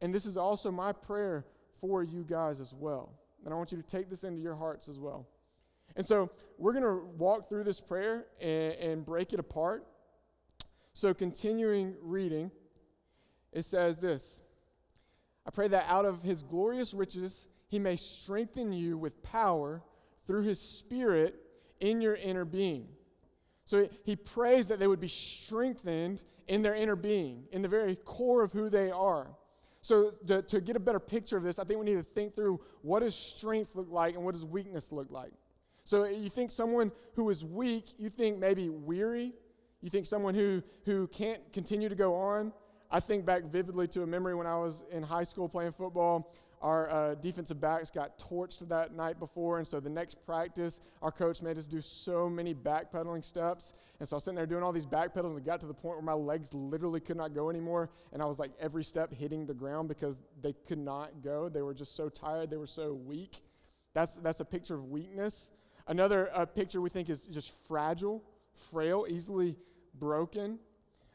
and 0.00 0.14
this 0.14 0.24
is 0.24 0.38
also 0.38 0.70
my 0.70 0.92
prayer 0.92 1.44
for 1.82 2.02
you 2.02 2.24
guys 2.26 2.58
as 2.58 2.72
well. 2.72 3.12
And 3.44 3.52
I 3.52 3.58
want 3.58 3.72
you 3.72 3.78
to 3.78 3.86
take 3.86 4.08
this 4.08 4.24
into 4.24 4.40
your 4.40 4.54
hearts 4.54 4.88
as 4.88 4.98
well. 4.98 5.28
And 5.96 6.06
so 6.06 6.30
we're 6.56 6.72
going 6.72 6.84
to 6.84 7.04
walk 7.18 7.46
through 7.46 7.64
this 7.64 7.78
prayer 7.78 8.24
and, 8.40 8.72
and 8.76 9.04
break 9.04 9.34
it 9.34 9.38
apart. 9.38 9.86
So, 10.94 11.12
continuing 11.12 11.94
reading, 12.00 12.50
it 13.52 13.66
says 13.66 13.98
this 13.98 14.40
I 15.46 15.50
pray 15.50 15.68
that 15.68 15.86
out 15.88 16.04
of 16.04 16.22
his 16.22 16.42
glorious 16.42 16.94
riches, 16.94 17.48
he 17.68 17.78
may 17.78 17.96
strengthen 17.96 18.72
you 18.72 18.96
with 18.96 19.22
power 19.22 19.82
through 20.26 20.42
his 20.42 20.60
spirit 20.60 21.34
in 21.80 22.00
your 22.00 22.14
inner 22.14 22.44
being 22.44 22.88
so 23.64 23.88
he 24.04 24.16
prays 24.16 24.66
that 24.68 24.78
they 24.78 24.86
would 24.86 25.00
be 25.00 25.08
strengthened 25.08 26.22
in 26.48 26.62
their 26.62 26.74
inner 26.74 26.96
being, 26.96 27.44
in 27.52 27.62
the 27.62 27.68
very 27.68 27.96
core 27.96 28.42
of 28.42 28.52
who 28.52 28.68
they 28.68 28.90
are. 28.90 29.28
So, 29.80 30.10
to, 30.26 30.42
to, 30.42 30.60
get 30.60 30.76
a 30.76 30.80
better 30.80 31.00
picture 31.00 31.36
of 31.36 31.42
this, 31.42 31.58
I 31.58 31.64
think 31.64 31.80
we 31.80 31.86
need 31.86 31.96
to 31.96 32.02
think 32.02 32.34
through 32.34 32.60
what 32.82 33.00
does 33.00 33.14
strength 33.14 33.74
look 33.74 33.90
like 33.90 34.14
and 34.14 34.24
what 34.24 34.34
does 34.34 34.44
weakness 34.44 34.92
look 34.92 35.10
like. 35.10 35.32
So, 35.84 36.04
you 36.04 36.28
think 36.28 36.52
someone 36.52 36.92
who 37.14 37.30
is 37.30 37.44
weak, 37.44 37.86
you 37.98 38.08
think 38.08 38.38
maybe 38.38 38.68
weary, 38.68 39.32
you 39.80 39.90
think 39.90 40.06
someone 40.06 40.34
who, 40.34 40.62
who 40.84 41.08
can't 41.08 41.40
continue 41.52 41.88
to 41.88 41.96
go 41.96 42.14
on. 42.14 42.52
I 42.94 43.00
think 43.00 43.24
back 43.24 43.44
vividly 43.44 43.88
to 43.88 44.02
a 44.02 44.06
memory 44.06 44.34
when 44.34 44.46
I 44.46 44.58
was 44.58 44.84
in 44.92 45.02
high 45.02 45.22
school 45.22 45.48
playing 45.48 45.72
football. 45.72 46.30
Our 46.60 46.90
uh, 46.90 47.14
defensive 47.14 47.58
backs 47.58 47.90
got 47.90 48.18
torched 48.18 48.68
that 48.68 48.94
night 48.94 49.18
before, 49.18 49.58
and 49.58 49.66
so 49.66 49.80
the 49.80 49.88
next 49.88 50.24
practice, 50.26 50.80
our 51.00 51.10
coach 51.10 51.40
made 51.40 51.56
us 51.56 51.66
do 51.66 51.80
so 51.80 52.28
many 52.28 52.54
backpedaling 52.54 53.24
steps. 53.24 53.72
And 53.98 54.06
so 54.06 54.14
I 54.14 54.16
was 54.18 54.24
sitting 54.24 54.36
there 54.36 54.46
doing 54.46 54.62
all 54.62 54.72
these 54.72 54.86
backpedals 54.86 55.34
and 55.34 55.44
got 55.44 55.58
to 55.60 55.66
the 55.66 55.74
point 55.74 55.96
where 55.96 56.04
my 56.04 56.12
legs 56.12 56.52
literally 56.52 57.00
could 57.00 57.16
not 57.16 57.34
go 57.34 57.48
anymore. 57.48 57.88
And 58.12 58.22
I 58.22 58.26
was 58.26 58.38
like 58.38 58.52
every 58.60 58.84
step 58.84 59.12
hitting 59.12 59.46
the 59.46 59.54
ground 59.54 59.88
because 59.88 60.20
they 60.42 60.52
could 60.52 60.78
not 60.78 61.22
go. 61.22 61.48
They 61.48 61.62
were 61.62 61.74
just 61.74 61.96
so 61.96 62.10
tired, 62.10 62.50
they 62.50 62.58
were 62.58 62.66
so 62.66 62.92
weak. 62.92 63.40
That's, 63.94 64.18
that's 64.18 64.40
a 64.40 64.44
picture 64.44 64.74
of 64.74 64.84
weakness. 64.90 65.52
Another 65.88 66.30
uh, 66.32 66.44
picture 66.44 66.80
we 66.80 66.90
think 66.90 67.08
is 67.08 67.26
just 67.26 67.50
fragile, 67.66 68.22
frail, 68.54 69.06
easily 69.08 69.56
broken. 69.94 70.58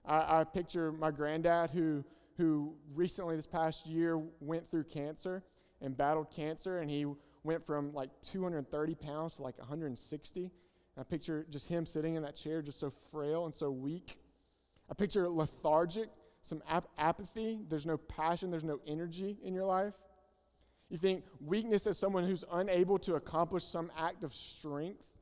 I, 0.08 0.40
I 0.40 0.44
picture 0.44 0.92
my 0.92 1.12
granddad 1.12 1.72
who 1.72 2.04
who 2.38 2.76
recently, 2.94 3.36
this 3.36 3.48
past 3.48 3.88
year, 3.88 4.22
went 4.40 4.70
through 4.70 4.84
cancer 4.84 5.44
and 5.82 5.98
battled 5.98 6.32
cancer, 6.32 6.80
and 6.80 6.90
he 6.90 7.06
went 7.44 7.66
from 7.66 7.94
like 7.94 8.10
230 8.24 8.96
pounds 8.96 9.38
to 9.38 9.44
like 9.44 9.58
160. 9.58 10.42
And 10.42 10.52
I 11.00 11.04
picture 11.04 11.46
just 11.50 11.68
him 11.68 11.86
sitting 11.86 12.16
in 12.16 12.24
that 12.24 12.36
chair, 12.36 12.62
just 12.62 12.80
so 12.80 12.90
frail 12.90 13.46
and 13.46 13.54
so 13.54 13.72
weak. 13.72 14.20
I 14.90 14.94
picture 14.94 15.28
lethargic, 15.28 16.10
some 16.42 16.62
ap- 16.70 16.90
apathy. 16.98 17.60
There's 17.68 17.86
no 17.86 17.98
passion, 17.98 18.52
there's 18.52 18.64
no 18.64 18.80
energy 18.88 19.38
in 19.44 19.54
your 19.54 19.66
life. 19.66 19.96
You 20.90 20.98
think 20.98 21.26
weakness 21.42 21.88
as 21.88 21.98
someone 21.98 22.24
who's 22.24 22.46
unable 22.52 22.98
to 23.00 23.16
accomplish 23.16 23.64
some 23.64 23.92
act 23.98 24.24
of 24.24 24.34
strength. 24.34 25.16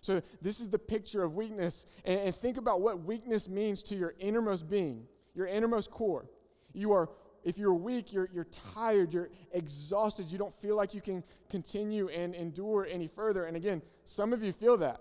So, 0.00 0.22
this 0.40 0.60
is 0.60 0.68
the 0.68 0.78
picture 0.78 1.22
of 1.22 1.34
weakness. 1.34 1.86
And, 2.04 2.20
and, 2.20 2.34
think 2.34 2.56
about 2.56 2.80
what 2.80 3.04
weakness 3.04 3.48
means 3.48 3.82
to 3.84 3.96
your 3.96 4.14
innermost 4.18 4.68
being, 4.68 5.06
your 5.34 5.46
innermost 5.46 5.90
core. 5.90 6.30
You 6.72 6.92
are, 6.92 7.10
if 7.42 7.58
you're 7.58 7.74
weak, 7.74 8.12
you're, 8.12 8.28
you're 8.32 8.46
tired, 8.74 9.12
you're 9.12 9.30
exhausted, 9.52 10.30
you 10.30 10.38
don't 10.38 10.54
feel 10.54 10.76
like 10.76 10.94
you 10.94 11.00
can 11.00 11.24
continue 11.48 12.08
and 12.08 12.34
endure 12.34 12.86
any 12.88 13.06
further. 13.06 13.44
And 13.44 13.56
again, 13.56 13.82
some 14.04 14.32
of 14.32 14.42
you 14.42 14.52
feel 14.52 14.76
that. 14.78 15.00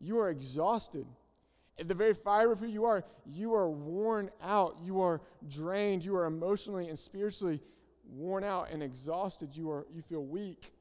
You 0.00 0.18
are 0.18 0.30
exhausted. 0.30 1.06
At 1.78 1.88
the 1.88 1.94
very 1.94 2.14
fiber 2.14 2.52
of 2.52 2.60
who 2.60 2.66
you 2.66 2.84
are, 2.84 3.04
you 3.26 3.54
are 3.54 3.68
worn 3.68 4.30
out. 4.42 4.78
You 4.82 5.00
are 5.00 5.20
drained. 5.48 6.04
You 6.04 6.16
are 6.16 6.26
emotionally 6.26 6.88
and 6.88 6.98
spiritually 6.98 7.60
worn 8.08 8.44
out 8.44 8.70
and 8.70 8.82
exhausted. 8.82 9.56
You, 9.56 9.70
are, 9.70 9.86
you 9.92 10.02
feel 10.02 10.24
weak. 10.24 10.73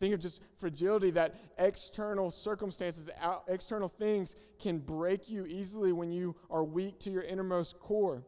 Think 0.00 0.14
of 0.14 0.20
just 0.20 0.42
fragility 0.56 1.10
that 1.10 1.34
external 1.58 2.30
circumstances, 2.30 3.10
external 3.46 3.88
things 3.88 4.34
can 4.58 4.78
break 4.78 5.28
you 5.28 5.44
easily 5.44 5.92
when 5.92 6.10
you 6.10 6.34
are 6.50 6.64
weak 6.64 6.98
to 7.00 7.10
your 7.10 7.22
innermost 7.22 7.78
core. 7.78 8.24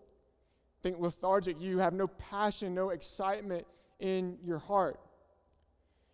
Think 0.82 1.00
lethargic. 1.00 1.58
You 1.60 1.78
have 1.78 1.94
no 1.94 2.08
passion, 2.08 2.74
no 2.74 2.90
excitement 2.90 3.66
in 4.00 4.36
your 4.44 4.58
heart. 4.58 5.00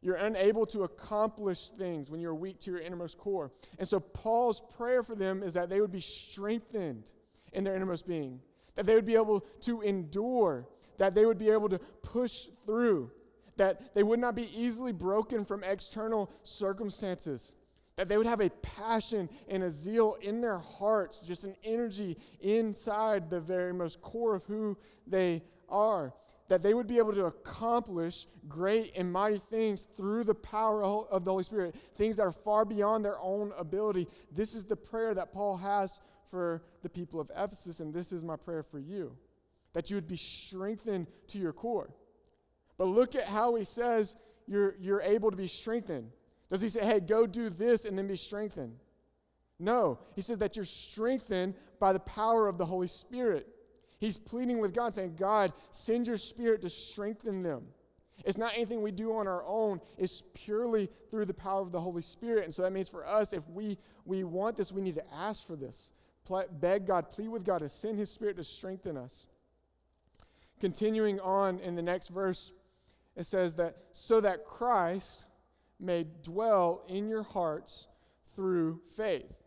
You're 0.00 0.14
unable 0.14 0.64
to 0.66 0.84
accomplish 0.84 1.70
things 1.70 2.08
when 2.08 2.20
you're 2.20 2.34
weak 2.34 2.60
to 2.60 2.70
your 2.70 2.80
innermost 2.80 3.18
core. 3.18 3.50
And 3.80 3.88
so, 3.88 3.98
Paul's 3.98 4.62
prayer 4.76 5.02
for 5.02 5.16
them 5.16 5.42
is 5.42 5.54
that 5.54 5.68
they 5.68 5.80
would 5.80 5.90
be 5.90 6.00
strengthened 6.00 7.10
in 7.52 7.64
their 7.64 7.74
innermost 7.74 8.06
being, 8.06 8.40
that 8.76 8.86
they 8.86 8.94
would 8.94 9.06
be 9.06 9.16
able 9.16 9.40
to 9.62 9.80
endure, 9.80 10.68
that 10.98 11.14
they 11.14 11.26
would 11.26 11.38
be 11.38 11.50
able 11.50 11.68
to 11.70 11.80
push 12.02 12.46
through, 12.64 13.10
that 13.58 13.94
they 13.94 14.02
would 14.02 14.18
not 14.18 14.34
be 14.34 14.48
easily 14.58 14.92
broken 14.92 15.44
from 15.44 15.62
external 15.62 16.30
circumstances, 16.42 17.54
that 17.96 18.08
they 18.08 18.16
would 18.16 18.26
have 18.26 18.40
a 18.40 18.50
passion 18.50 19.28
and 19.48 19.62
a 19.62 19.70
zeal 19.70 20.16
in 20.22 20.40
their 20.40 20.58
hearts, 20.58 21.20
just 21.20 21.44
an 21.44 21.54
energy 21.62 22.16
inside 22.40 23.28
the 23.28 23.40
very 23.40 23.74
most 23.74 24.00
core 24.00 24.34
of 24.34 24.44
who 24.44 24.76
they 25.06 25.42
are. 25.68 26.14
That 26.48 26.62
they 26.62 26.72
would 26.72 26.86
be 26.86 26.96
able 26.96 27.12
to 27.12 27.26
accomplish 27.26 28.26
great 28.48 28.96
and 28.96 29.12
mighty 29.12 29.36
things 29.36 29.86
through 29.96 30.24
the 30.24 30.34
power 30.34 30.82
of 30.82 31.24
the 31.24 31.30
Holy 31.30 31.44
Spirit, 31.44 31.74
things 31.74 32.16
that 32.16 32.22
are 32.22 32.32
far 32.32 32.64
beyond 32.64 33.04
their 33.04 33.20
own 33.20 33.52
ability. 33.58 34.08
This 34.32 34.54
is 34.54 34.64
the 34.64 34.76
prayer 34.76 35.12
that 35.12 35.32
Paul 35.32 35.58
has 35.58 36.00
for 36.30 36.62
the 36.82 36.88
people 36.88 37.20
of 37.20 37.30
Ephesus, 37.36 37.80
and 37.80 37.92
this 37.92 38.12
is 38.12 38.24
my 38.24 38.36
prayer 38.36 38.62
for 38.62 38.78
you 38.78 39.14
that 39.74 39.90
you 39.90 39.96
would 39.96 40.08
be 40.08 40.16
strengthened 40.16 41.06
to 41.28 41.38
your 41.38 41.52
core. 41.52 41.90
But 42.78 42.87
look 42.87 43.14
at 43.14 43.26
how 43.26 43.56
he 43.56 43.64
says 43.64 44.16
you're, 44.47 44.76
you're 44.80 45.02
able 45.02 45.30
to 45.30 45.37
be 45.37 45.49
strengthened. 45.49 46.11
Does 46.49 46.62
he 46.62 46.68
say, 46.68 46.85
hey, 46.85 47.00
go 47.00 47.26
do 47.26 47.50
this 47.50 47.85
and 47.85 47.99
then 47.99 48.06
be 48.06 48.16
strengthened? 48.16 48.76
No. 49.58 49.99
He 50.14 50.23
says 50.23 50.38
that 50.38 50.56
you're 50.56 50.64
strengthened 50.64 51.54
by 51.78 51.92
the 51.92 52.00
power 52.00 52.47
of 52.47 52.56
the 52.56 52.64
Holy 52.64 52.87
Spirit. 52.87 53.47
He's 53.99 54.16
pleading 54.16 54.58
with 54.58 54.73
God, 54.73 54.94
saying, 54.94 55.16
God, 55.18 55.52
send 55.70 56.06
your 56.06 56.16
spirit 56.16 56.62
to 56.62 56.70
strengthen 56.70 57.42
them. 57.42 57.66
It's 58.25 58.38
not 58.38 58.54
anything 58.54 58.82
we 58.82 58.90
do 58.90 59.14
on 59.14 59.28
our 59.28 59.44
own, 59.44 59.80
it's 59.97 60.23
purely 60.35 60.88
through 61.11 61.26
the 61.26 61.35
power 61.35 61.61
of 61.61 61.73
the 61.73 61.80
Holy 61.80 62.02
Spirit. 62.02 62.44
And 62.44 62.54
so 62.54 62.62
that 62.62 62.73
means 62.73 62.88
for 62.88 63.06
us, 63.06 63.32
if 63.32 63.49
we, 63.49 63.76
we 64.04 64.25
want 64.25 64.56
this, 64.56 64.73
we 64.73 64.82
need 64.82 64.97
to 64.97 65.14
ask 65.14 65.47
for 65.47 65.56
this. 65.56 65.92
Beg 66.61 66.87
God, 66.87 67.11
plead 67.11 67.28
with 67.28 67.44
God 67.44 67.58
to 67.58 67.68
send 67.68 67.99
his 67.99 68.11
spirit 68.11 68.37
to 68.37 68.44
strengthen 68.44 68.97
us. 68.97 69.28
Continuing 70.61 71.20
on 71.20 71.58
in 71.61 71.75
the 71.75 71.82
next 71.82 72.08
verse, 72.08 72.52
it 73.18 73.26
says 73.26 73.56
that 73.56 73.75
so 73.92 74.20
that 74.20 74.44
Christ 74.44 75.26
may 75.80 76.06
dwell 76.22 76.84
in 76.88 77.08
your 77.08 77.25
hearts 77.25 77.88
through 78.34 78.80
faith. 78.96 79.42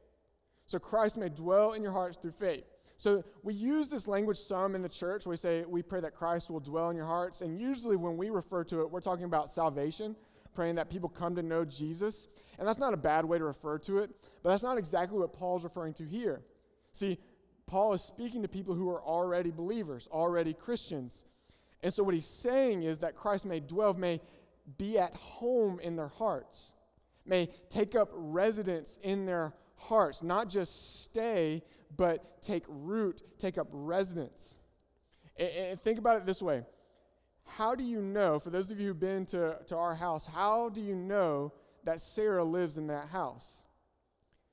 So 0.65 0.77
Christ 0.77 1.17
may 1.17 1.29
dwell 1.29 1.73
in 1.73 1.81
your 1.81 1.93
hearts 1.93 2.17
through 2.17 2.31
faith. 2.31 2.65
So 2.97 3.23
we 3.43 3.53
use 3.53 3.89
this 3.89 4.07
language 4.07 4.37
some 4.37 4.75
in 4.75 4.81
the 4.81 4.89
church. 4.89 5.25
We 5.25 5.37
say 5.37 5.63
we 5.65 5.81
pray 5.81 6.01
that 6.01 6.13
Christ 6.13 6.51
will 6.51 6.59
dwell 6.59 6.89
in 6.89 6.97
your 6.97 7.05
hearts. 7.05 7.41
And 7.41 7.59
usually 7.59 7.95
when 7.95 8.17
we 8.17 8.29
refer 8.29 8.63
to 8.65 8.81
it, 8.81 8.91
we're 8.91 9.01
talking 9.01 9.25
about 9.25 9.49
salvation, 9.49 10.15
praying 10.53 10.75
that 10.75 10.89
people 10.89 11.09
come 11.09 11.35
to 11.35 11.41
know 11.41 11.63
Jesus. 11.63 12.27
And 12.59 12.67
that's 12.67 12.77
not 12.77 12.93
a 12.93 12.97
bad 12.97 13.25
way 13.25 13.37
to 13.37 13.45
refer 13.45 13.79
to 13.79 13.99
it, 13.99 14.11
but 14.43 14.49
that's 14.49 14.63
not 14.63 14.77
exactly 14.77 15.17
what 15.17 15.33
Paul's 15.33 15.63
referring 15.63 15.93
to 15.95 16.03
here. 16.03 16.41
See, 16.91 17.17
Paul 17.67 17.93
is 17.93 18.05
speaking 18.05 18.41
to 18.41 18.49
people 18.49 18.75
who 18.75 18.89
are 18.89 19.01
already 19.01 19.49
believers, 19.49 20.09
already 20.11 20.53
Christians. 20.53 21.23
And 21.83 21.93
so 21.93 22.03
what 22.03 22.13
he's 22.13 22.25
saying 22.25 22.83
is 22.83 22.99
that 22.99 23.15
Christ 23.15 23.45
may 23.45 23.59
dwell, 23.59 23.93
may 23.93 24.21
be 24.77 24.97
at 24.97 25.13
home 25.15 25.79
in 25.79 25.95
their 25.95 26.07
hearts, 26.07 26.73
may 27.25 27.49
take 27.69 27.95
up 27.95 28.09
residence 28.13 28.99
in 29.01 29.25
their 29.25 29.53
hearts, 29.75 30.21
not 30.21 30.49
just 30.49 31.03
stay, 31.03 31.63
but 31.97 32.41
take 32.41 32.63
root, 32.67 33.21
take 33.39 33.57
up 33.57 33.67
residence. 33.71 34.59
And, 35.37 35.49
and 35.49 35.79
think 35.79 35.97
about 35.97 36.17
it 36.17 36.25
this 36.25 36.41
way 36.41 36.63
How 37.57 37.75
do 37.75 37.83
you 37.83 38.01
know, 38.01 38.39
for 38.39 38.49
those 38.49 38.71
of 38.71 38.79
you 38.79 38.87
who've 38.87 38.99
been 38.99 39.25
to, 39.27 39.57
to 39.67 39.75
our 39.75 39.95
house, 39.95 40.25
how 40.25 40.69
do 40.69 40.81
you 40.81 40.95
know 40.95 41.53
that 41.83 41.99
Sarah 41.99 42.43
lives 42.43 42.77
in 42.77 42.87
that 42.87 43.09
house? 43.09 43.65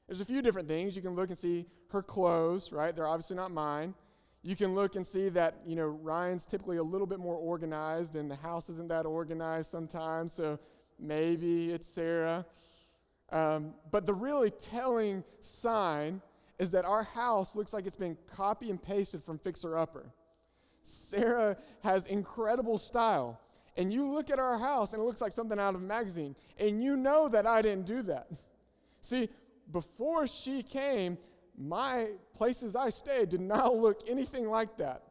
There's 0.06 0.22
a 0.22 0.24
few 0.24 0.40
different 0.40 0.68
things. 0.68 0.96
You 0.96 1.02
can 1.02 1.14
look 1.14 1.28
and 1.28 1.36
see 1.36 1.66
her 1.90 2.02
clothes, 2.02 2.72
right? 2.72 2.96
They're 2.96 3.06
obviously 3.06 3.36
not 3.36 3.50
mine. 3.50 3.94
You 4.48 4.56
can 4.56 4.74
look 4.74 4.96
and 4.96 5.06
see 5.06 5.28
that, 5.28 5.56
you 5.66 5.76
know, 5.76 5.84
Ryan's 5.84 6.46
typically 6.46 6.78
a 6.78 6.82
little 6.82 7.06
bit 7.06 7.18
more 7.18 7.34
organized 7.34 8.16
and 8.16 8.30
the 8.30 8.36
house 8.36 8.70
isn't 8.70 8.88
that 8.88 9.04
organized 9.04 9.70
sometimes, 9.70 10.32
so 10.32 10.58
maybe 10.98 11.70
it's 11.70 11.86
Sarah. 11.86 12.46
Um, 13.30 13.74
but 13.90 14.06
the 14.06 14.14
really 14.14 14.50
telling 14.50 15.22
sign 15.40 16.22
is 16.58 16.70
that 16.70 16.86
our 16.86 17.02
house 17.02 17.56
looks 17.56 17.74
like 17.74 17.84
it's 17.84 17.94
been 17.94 18.16
copy 18.34 18.70
and 18.70 18.82
pasted 18.82 19.22
from 19.22 19.36
Fixer 19.38 19.76
Upper. 19.76 20.14
Sarah 20.82 21.58
has 21.82 22.06
incredible 22.06 22.78
style. 22.78 23.38
And 23.76 23.92
you 23.92 24.06
look 24.06 24.30
at 24.30 24.38
our 24.38 24.56
house 24.56 24.94
and 24.94 25.02
it 25.02 25.04
looks 25.04 25.20
like 25.20 25.32
something 25.32 25.58
out 25.58 25.74
of 25.74 25.82
a 25.82 25.84
magazine. 25.84 26.34
And 26.58 26.82
you 26.82 26.96
know 26.96 27.28
that 27.28 27.46
I 27.46 27.60
didn't 27.60 27.84
do 27.84 28.00
that. 28.04 28.28
See, 29.02 29.28
before 29.70 30.26
she 30.26 30.62
came, 30.62 31.18
my 31.58 32.08
places 32.34 32.76
I 32.76 32.90
stayed 32.90 33.30
did 33.30 33.40
not 33.40 33.74
look 33.74 34.02
anything 34.08 34.48
like 34.48 34.76
that. 34.78 35.02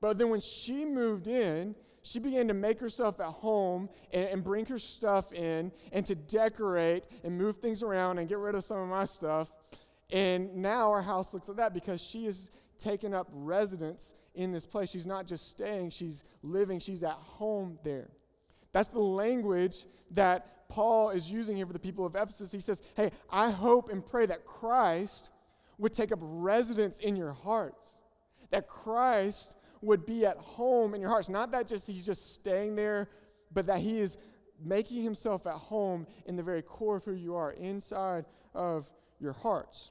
But 0.00 0.16
then 0.16 0.30
when 0.30 0.40
she 0.40 0.84
moved 0.84 1.26
in, 1.26 1.74
she 2.02 2.18
began 2.18 2.48
to 2.48 2.54
make 2.54 2.80
herself 2.80 3.20
at 3.20 3.26
home 3.26 3.90
and, 4.12 4.28
and, 4.28 4.42
bring 4.42 4.64
her 4.66 4.78
stuff 4.78 5.34
in 5.34 5.70
and 5.92 6.06
to 6.06 6.14
decorate 6.14 7.06
and 7.22 7.36
move 7.36 7.56
things 7.56 7.82
around 7.82 8.18
and 8.18 8.26
get 8.26 8.38
rid 8.38 8.54
of 8.54 8.64
some 8.64 8.78
of 8.78 8.88
my 8.88 9.04
stuff. 9.04 9.52
And 10.10 10.56
now 10.56 10.90
our 10.90 11.02
house 11.02 11.34
looks 11.34 11.48
like 11.48 11.58
that 11.58 11.74
because 11.74 12.00
she 12.00 12.24
has 12.24 12.50
taken 12.78 13.12
up 13.12 13.28
residence 13.30 14.14
in 14.34 14.50
this 14.50 14.64
place. 14.64 14.90
She's 14.90 15.06
not 15.06 15.26
just 15.26 15.50
staying, 15.50 15.90
she's 15.90 16.24
living, 16.42 16.80
she's 16.80 17.04
at 17.04 17.12
home 17.12 17.78
there. 17.84 18.08
That's 18.72 18.88
the 18.88 19.00
language 19.00 19.84
that 20.12 20.68
Paul 20.68 21.10
is 21.10 21.30
using 21.30 21.56
here 21.56 21.66
for 21.66 21.72
the 21.72 21.78
people 21.78 22.06
of 22.06 22.14
Ephesus. 22.14 22.50
He 22.50 22.60
says, 22.60 22.82
Hey, 22.96 23.10
I 23.28 23.50
hope 23.50 23.90
and 23.90 24.06
pray 24.06 24.24
that 24.26 24.46
Christ 24.46 25.30
would 25.80 25.94
take 25.94 26.12
up 26.12 26.18
residence 26.20 27.00
in 27.00 27.16
your 27.16 27.32
hearts, 27.32 28.00
that 28.50 28.68
Christ 28.68 29.56
would 29.80 30.04
be 30.04 30.26
at 30.26 30.36
home 30.36 30.94
in 30.94 31.00
your 31.00 31.08
hearts. 31.10 31.28
Not 31.28 31.52
that 31.52 31.66
just 31.66 31.88
he's 31.88 32.04
just 32.04 32.34
staying 32.34 32.76
there, 32.76 33.08
but 33.50 33.66
that 33.66 33.80
he 33.80 33.98
is 33.98 34.18
making 34.62 35.02
himself 35.02 35.46
at 35.46 35.54
home 35.54 36.06
in 36.26 36.36
the 36.36 36.42
very 36.42 36.60
core 36.60 36.96
of 36.96 37.04
who 37.04 37.14
you 37.14 37.34
are, 37.34 37.52
inside 37.52 38.26
of 38.54 38.90
your 39.18 39.32
hearts. 39.32 39.90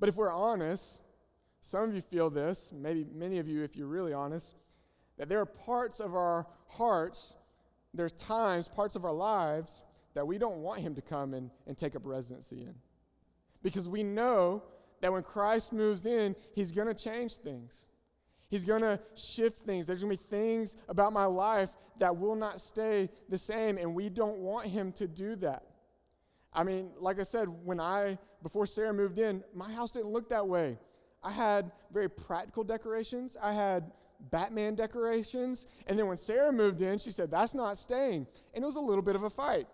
But 0.00 0.08
if 0.08 0.16
we're 0.16 0.32
honest, 0.32 1.02
some 1.60 1.82
of 1.82 1.94
you 1.94 2.00
feel 2.00 2.30
this, 2.30 2.72
maybe 2.74 3.06
many 3.14 3.38
of 3.38 3.46
you, 3.46 3.62
if 3.62 3.76
you're 3.76 3.86
really 3.86 4.14
honest, 4.14 4.56
that 5.18 5.28
there 5.28 5.40
are 5.40 5.46
parts 5.46 6.00
of 6.00 6.16
our 6.16 6.46
hearts, 6.68 7.36
there's 7.92 8.12
times, 8.12 8.66
parts 8.66 8.96
of 8.96 9.04
our 9.04 9.12
lives 9.12 9.84
that 10.14 10.26
we 10.26 10.38
don't 10.38 10.58
want 10.58 10.80
him 10.80 10.94
to 10.94 11.02
come 11.02 11.34
and, 11.34 11.50
and 11.66 11.76
take 11.76 11.94
up 11.94 12.02
residency 12.06 12.62
in 12.62 12.74
because 13.62 13.88
we 13.88 14.02
know 14.02 14.62
that 15.00 15.12
when 15.12 15.22
Christ 15.22 15.72
moves 15.72 16.06
in, 16.06 16.36
he's 16.54 16.72
going 16.72 16.88
to 16.88 16.94
change 16.94 17.36
things. 17.36 17.88
He's 18.48 18.64
going 18.64 18.82
to 18.82 19.00
shift 19.14 19.64
things. 19.64 19.86
There's 19.86 20.02
going 20.02 20.16
to 20.16 20.22
be 20.22 20.28
things 20.28 20.76
about 20.88 21.12
my 21.12 21.24
life 21.24 21.74
that 21.98 22.16
will 22.16 22.36
not 22.36 22.60
stay 22.60 23.08
the 23.28 23.38
same, 23.38 23.78
and 23.78 23.94
we 23.94 24.08
don't 24.08 24.38
want 24.38 24.66
him 24.66 24.92
to 24.92 25.08
do 25.08 25.36
that. 25.36 25.64
I 26.52 26.62
mean, 26.62 26.90
like 26.98 27.18
I 27.18 27.22
said, 27.22 27.48
when 27.48 27.80
I, 27.80 28.18
before 28.42 28.66
Sarah 28.66 28.92
moved 28.92 29.18
in, 29.18 29.42
my 29.54 29.70
house 29.72 29.92
didn't 29.92 30.10
look 30.10 30.28
that 30.28 30.46
way. 30.46 30.78
I 31.22 31.30
had 31.30 31.72
very 31.92 32.10
practical 32.10 32.62
decorations. 32.62 33.36
I 33.42 33.52
had 33.52 33.90
Batman 34.30 34.74
decorations. 34.74 35.66
And 35.86 35.98
then 35.98 36.06
when 36.06 36.16
Sarah 36.16 36.52
moved 36.52 36.80
in, 36.80 36.98
she 36.98 37.10
said, 37.10 37.30
That's 37.30 37.54
not 37.54 37.78
staying. 37.78 38.26
And 38.54 38.62
it 38.62 38.66
was 38.66 38.76
a 38.76 38.80
little 38.80 39.02
bit 39.02 39.16
of 39.16 39.22
a 39.22 39.30
fight. 39.30 39.66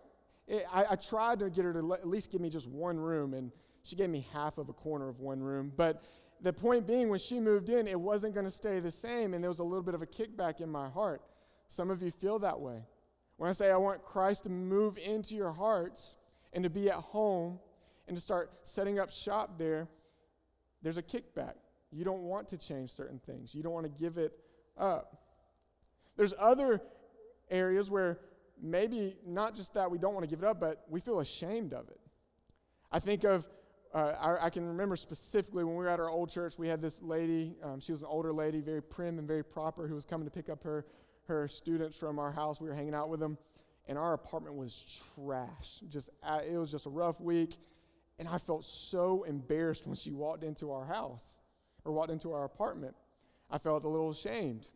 It, 0.47 0.65
I, 0.73 0.85
I, 0.91 0.97
tried 0.97 1.41
to 1.41 1.51
get 1.51 1.65
her 1.65 1.73
to 1.75 1.95
at 1.95 2.07
least 2.09 2.31
give 2.31 2.41
me 2.41 2.49
just 2.49 2.69
one 2.69 2.97
room, 2.97 3.35
and 3.35 3.53
she 3.83 3.97
gave 3.97 4.11
me 4.11 4.27
half 4.33 4.59
of 4.59 4.69
a 4.69 4.73
corner 4.73 5.09
of 5.09 5.21
one 5.21 5.41
room. 5.41 5.73
But 5.77 6.03
the 6.41 6.53
point 6.53 6.87
being, 6.87 7.09
when 7.09 7.19
she 7.19 7.41
moved 7.41 7.69
in, 7.69 7.87
it 7.87 7.99
wasn't 7.99 8.35
going 8.35 8.47
to 8.47 8.51
stay 8.51 8.79
the 8.81 8.91
same, 8.91 9.35
and 9.35 9.43
there 9.43 9.51
was 9.51 9.59
a 9.59 9.65
little 9.65 9.83
bit 9.83 9.95
of 9.95 10.03
a 10.03 10.07
kickback 10.07 10.61
in 10.61 10.71
my 10.71 10.89
heart. 10.89 11.23
Some 11.69 11.91
of 11.91 12.03
you 12.03 12.11
feel 12.11 12.39
that 12.41 12.61
way. 12.61 12.83
When 13.37 13.49
I 13.49 13.53
say 13.53 13.71
I 13.71 13.77
want 13.77 14.03
Christ 14.03 14.45
to 14.45 14.51
move 14.51 14.99
into 14.99 15.35
your 15.35 15.53
hearts 15.53 16.17
and 16.53 16.65
to 16.65 16.71
be 16.71 16.89
at 16.89 16.97
home 16.97 17.59
and 18.07 18.17
to 18.17 18.23
start 18.23 18.51
setting 18.63 18.99
up 18.99 19.11
shop 19.11 19.59
there, 19.59 19.89
there's 20.83 20.97
a 20.97 21.03
kickback. 21.03 21.55
You 21.91 22.05
don't 22.05 22.23
want 22.23 22.49
to 22.49 22.59
change 22.59 22.91
certain 22.91 23.19
things, 23.19 23.55
you 23.55 23.63
don't 23.63 23.73
want 23.73 23.87
to 23.87 24.03
give 24.03 24.19
it 24.19 24.33
up. 24.77 25.23
There's 26.17 26.35
other 26.39 26.83
areas 27.51 27.91
where 27.91 28.19
maybe 28.61 29.17
not 29.25 29.55
just 29.55 29.75
that 29.75 29.91
we 29.91 29.99
don't 29.99 30.15
want 30.15 30.25
to 30.25 30.29
give 30.29 30.43
it 30.43 30.47
up, 30.47 30.61
but 30.61 30.85
we 30.89 31.01
feel 31.01 31.21
ashamed 31.21 31.73
of 31.73 31.89
it. 31.89 32.01
I 32.91 32.99
think 32.99 33.25
of, 33.25 33.49
uh, 33.95 34.15
I, 34.21 34.47
I, 34.47 34.51
can 34.51 34.67
remember 34.67 34.97
specifically 34.97 35.65
when 35.65 35.75
we 35.75 35.85
were 35.85 35.89
at 35.89 36.01
our 36.01 36.11
old 36.11 36.31
church, 36.31 36.59
we 36.59 36.69
had 36.69 36.83
this 36.83 37.03
lady, 37.03 37.57
um, 37.63 37.81
she 37.81 37.93
was 37.93 38.03
an 38.03 38.09
older 38.11 38.33
lady, 38.33 38.61
very 38.61 38.83
prim 38.83 39.19
and 39.19 39.27
very 39.27 39.45
proper, 39.45 39.87
who 39.87 39.95
was 39.95 40.05
coming 40.05 40.27
to 40.27 40.31
pick 40.31 40.49
up 40.49 40.63
her, 40.63 40.85
her 41.27 41.49
students 41.49 41.97
from 41.97 42.19
our 42.19 42.31
house. 42.31 42.61
We 42.61 42.69
were 42.69 42.75
hanging 42.75 42.95
out 42.95 43.09
with 43.09 43.21
them, 43.21 43.39
and 43.87 43.97
our 43.97 44.13
apartment 44.13 44.57
was 44.57 45.05
trash. 45.15 45.81
Just, 45.89 46.11
uh, 46.23 46.41
it 46.47 46.59
was 46.59 46.71
just 46.71 46.87
a 46.87 46.91
rough 46.91 47.21
week. 47.21 47.57
And 48.19 48.29
I 48.29 48.39
felt 48.39 48.65
so 48.65 49.23
embarrassed 49.23 49.87
when 49.87 49.95
she 49.95 50.11
walked 50.11 50.43
into 50.43 50.73
our 50.73 50.85
house 50.85 51.41
or 51.85 51.93
walked 51.93 52.11
into 52.11 52.33
our 52.33 52.45
apartment. 52.45 52.95
I 53.51 53.59
felt 53.59 53.85
a 53.85 53.89
little 53.89 54.11
ashamed. 54.11 54.67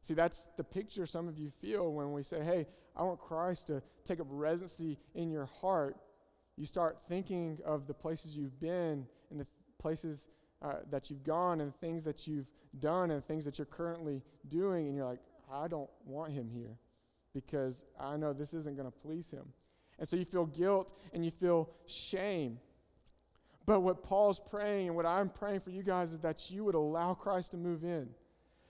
See, 0.00 0.14
that's 0.14 0.48
the 0.56 0.64
picture 0.64 1.06
some 1.06 1.28
of 1.28 1.38
you 1.38 1.50
feel 1.50 1.92
when 1.92 2.12
we 2.12 2.22
say, 2.22 2.42
hey, 2.42 2.66
I 2.96 3.02
want 3.02 3.20
Christ 3.20 3.66
to 3.66 3.82
take 4.04 4.20
up 4.20 4.26
residency 4.30 4.98
in 5.14 5.30
your 5.30 5.46
heart. 5.46 5.96
You 6.56 6.66
start 6.66 6.98
thinking 6.98 7.58
of 7.64 7.86
the 7.86 7.94
places 7.94 8.36
you've 8.36 8.58
been 8.58 9.06
and 9.30 9.40
the 9.40 9.44
th- 9.44 9.48
places 9.78 10.28
uh, 10.62 10.76
that 10.90 11.10
you've 11.10 11.22
gone 11.22 11.60
and 11.60 11.70
the 11.70 11.76
things 11.78 12.04
that 12.04 12.26
you've 12.26 12.50
done 12.78 13.10
and 13.10 13.20
the 13.20 13.26
things 13.26 13.44
that 13.44 13.58
you're 13.58 13.66
currently 13.66 14.22
doing, 14.48 14.86
and 14.86 14.96
you're 14.96 15.06
like, 15.06 15.20
I 15.52 15.68
don't 15.68 15.90
want 16.04 16.32
him 16.32 16.50
here 16.50 16.78
because 17.34 17.84
I 18.00 18.16
know 18.16 18.32
this 18.32 18.54
isn't 18.54 18.76
going 18.76 18.90
to 18.90 18.98
please 18.98 19.30
him. 19.30 19.52
And 19.98 20.08
so 20.08 20.16
you 20.16 20.24
feel 20.24 20.46
guilt 20.46 20.98
and 21.12 21.24
you 21.24 21.30
feel 21.30 21.70
shame. 21.86 22.58
But 23.66 23.80
what 23.80 24.02
Paul's 24.02 24.40
praying 24.40 24.86
and 24.86 24.96
what 24.96 25.06
I'm 25.06 25.28
praying 25.28 25.60
for 25.60 25.70
you 25.70 25.82
guys 25.82 26.12
is 26.12 26.20
that 26.20 26.50
you 26.50 26.64
would 26.64 26.74
allow 26.74 27.14
Christ 27.14 27.50
to 27.50 27.56
move 27.56 27.84
in. 27.84 28.08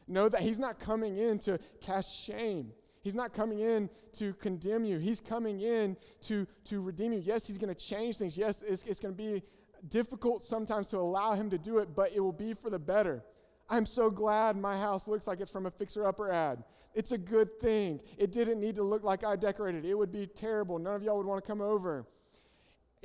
Know 0.09 0.29
that 0.29 0.41
He's 0.41 0.59
not 0.59 0.79
coming 0.79 1.19
in 1.19 1.39
to 1.41 1.59
cast 1.81 2.09
shame. 2.25 2.73
He's 3.07 3.15
not 3.15 3.33
coming 3.33 3.61
in 3.61 3.89
to 4.15 4.33
condemn 4.33 4.85
you. 4.85 4.99
He's 4.99 5.21
coming 5.21 5.61
in 5.61 5.97
to, 6.23 6.45
to 6.65 6.81
redeem 6.81 7.13
you. 7.13 7.21
Yes, 7.21 7.47
He's 7.47 7.57
going 7.57 7.73
to 7.73 7.81
change 7.81 8.17
things. 8.17 8.37
Yes, 8.37 8.63
it's, 8.63 8.83
it's 8.83 8.99
going 8.99 9.15
to 9.15 9.17
be 9.17 9.45
difficult 9.87 10.43
sometimes 10.43 10.89
to 10.89 10.99
allow 10.99 11.35
Him 11.35 11.49
to 11.51 11.57
do 11.57 11.79
it, 11.79 11.95
but 11.95 12.11
it 12.13 12.19
will 12.19 12.33
be 12.33 12.53
for 12.53 12.69
the 12.69 12.81
better. 12.81 13.23
I'm 13.71 13.87
so 13.87 14.11
glad 14.11 14.57
my 14.57 14.77
house 14.77 15.07
looks 15.07 15.29
like 15.29 15.39
it's 15.39 15.53
from 15.53 15.67
a 15.67 15.71
fixer 15.71 16.05
upper 16.05 16.33
ad. 16.33 16.65
It's 16.95 17.13
a 17.13 17.19
good 17.19 17.61
thing. 17.61 18.01
It 18.19 18.33
didn't 18.33 18.59
need 18.59 18.75
to 18.75 18.83
look 18.83 19.05
like 19.05 19.23
I 19.23 19.37
decorated. 19.37 19.85
It 19.85 19.95
would 19.95 20.11
be 20.11 20.27
terrible. 20.27 20.81
None 20.81 20.97
of 20.97 21.05
y'all 21.05 21.19
would 21.19 21.27
want 21.27 21.45
to 21.45 21.47
come 21.47 21.61
over. 21.61 22.09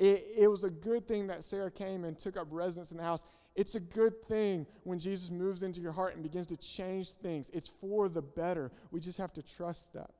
It, 0.00 0.24
it 0.36 0.48
was 0.48 0.64
a 0.64 0.70
good 0.70 1.06
thing 1.06 1.28
that 1.28 1.44
Sarah 1.44 1.70
came 1.70 2.02
and 2.02 2.18
took 2.18 2.36
up 2.36 2.48
residence 2.50 2.90
in 2.90 2.96
the 2.96 3.04
house. 3.04 3.24
It's 3.54 3.74
a 3.74 3.80
good 3.80 4.22
thing 4.24 4.66
when 4.84 4.98
Jesus 4.98 5.30
moves 5.30 5.62
into 5.62 5.80
your 5.80 5.92
heart 5.92 6.14
and 6.14 6.22
begins 6.22 6.46
to 6.48 6.56
change 6.56 7.14
things. 7.14 7.50
It's 7.52 7.68
for 7.68 8.08
the 8.08 8.22
better. 8.22 8.72
We 8.90 9.00
just 9.00 9.18
have 9.18 9.32
to 9.34 9.42
trust 9.42 9.92
that. 9.92 10.10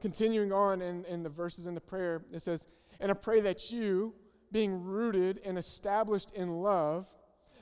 Continuing 0.00 0.52
on 0.52 0.82
in, 0.82 1.04
in 1.06 1.22
the 1.22 1.28
verses 1.28 1.66
in 1.66 1.74
the 1.74 1.80
prayer, 1.80 2.22
it 2.32 2.40
says, 2.40 2.68
And 3.00 3.10
I 3.10 3.14
pray 3.14 3.40
that 3.40 3.72
you, 3.72 4.14
being 4.52 4.84
rooted 4.84 5.40
and 5.44 5.58
established 5.58 6.32
in 6.32 6.50
love, 6.50 7.08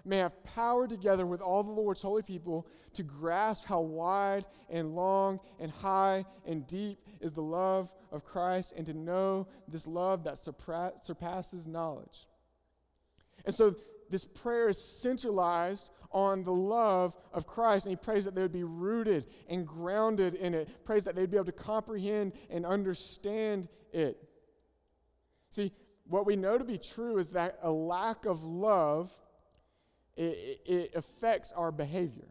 may 0.04 0.18
have 0.18 0.44
power 0.44 0.87
together 0.87 1.25
with 1.25 1.40
all 1.40 1.62
the 1.62 1.73
Lord's 1.73 2.02
holy 2.02 2.23
people 2.23 2.66
to 2.92 3.02
grasp 3.02 3.64
how 3.64 3.80
wide 3.80 4.44
and 4.68 4.94
long 4.94 5.40
and 5.58 5.70
high 5.70 6.26
and 6.46 6.66
deep 6.66 6.99
is 7.20 7.32
the 7.32 7.42
love 7.42 7.94
of 8.12 8.25
Christ 8.25 8.75
and 8.76 8.84
to 8.86 8.93
know 8.93 9.49
this 9.67 9.86
love 9.86 10.25
that 10.25 10.36
surpasses 10.36 11.67
knowledge. 11.67 12.26
And 13.45 13.54
so 13.54 13.75
this 14.11 14.25
prayer 14.25 14.69
is 14.69 15.00
centralized 15.02 15.91
on 16.11 16.45
the 16.45 16.52
love 16.52 17.17
of 17.33 17.47
Christ, 17.47 17.87
and 17.87 17.91
he 17.91 17.97
prays 17.97 18.25
that 18.25 18.35
they 18.35 18.43
would 18.43 18.52
be 18.52 18.63
rooted 18.65 19.26
and 19.49 19.67
grounded 19.67 20.35
in 20.35 20.54
it. 20.54 20.85
Prays 20.85 21.02
that 21.04 21.17
they'd 21.17 21.30
be 21.30 21.37
able 21.37 21.47
to 21.47 21.52
comprehend 21.52 22.33
and 22.50 22.65
understand 22.65 23.69
it. 23.93 24.17
See, 25.50 25.73
what 26.07 26.26
we 26.26 26.37
know 26.37 26.57
to 26.57 26.65
be 26.65 26.78
true 26.78 27.19
is 27.19 27.30
that 27.30 27.59
a 27.63 27.71
lack 27.71 28.26
of 28.26 28.45
love 28.45 29.11
it, 30.17 30.61
it 30.65 30.93
affects 30.95 31.52
our 31.52 31.73
behavior. 31.73 32.28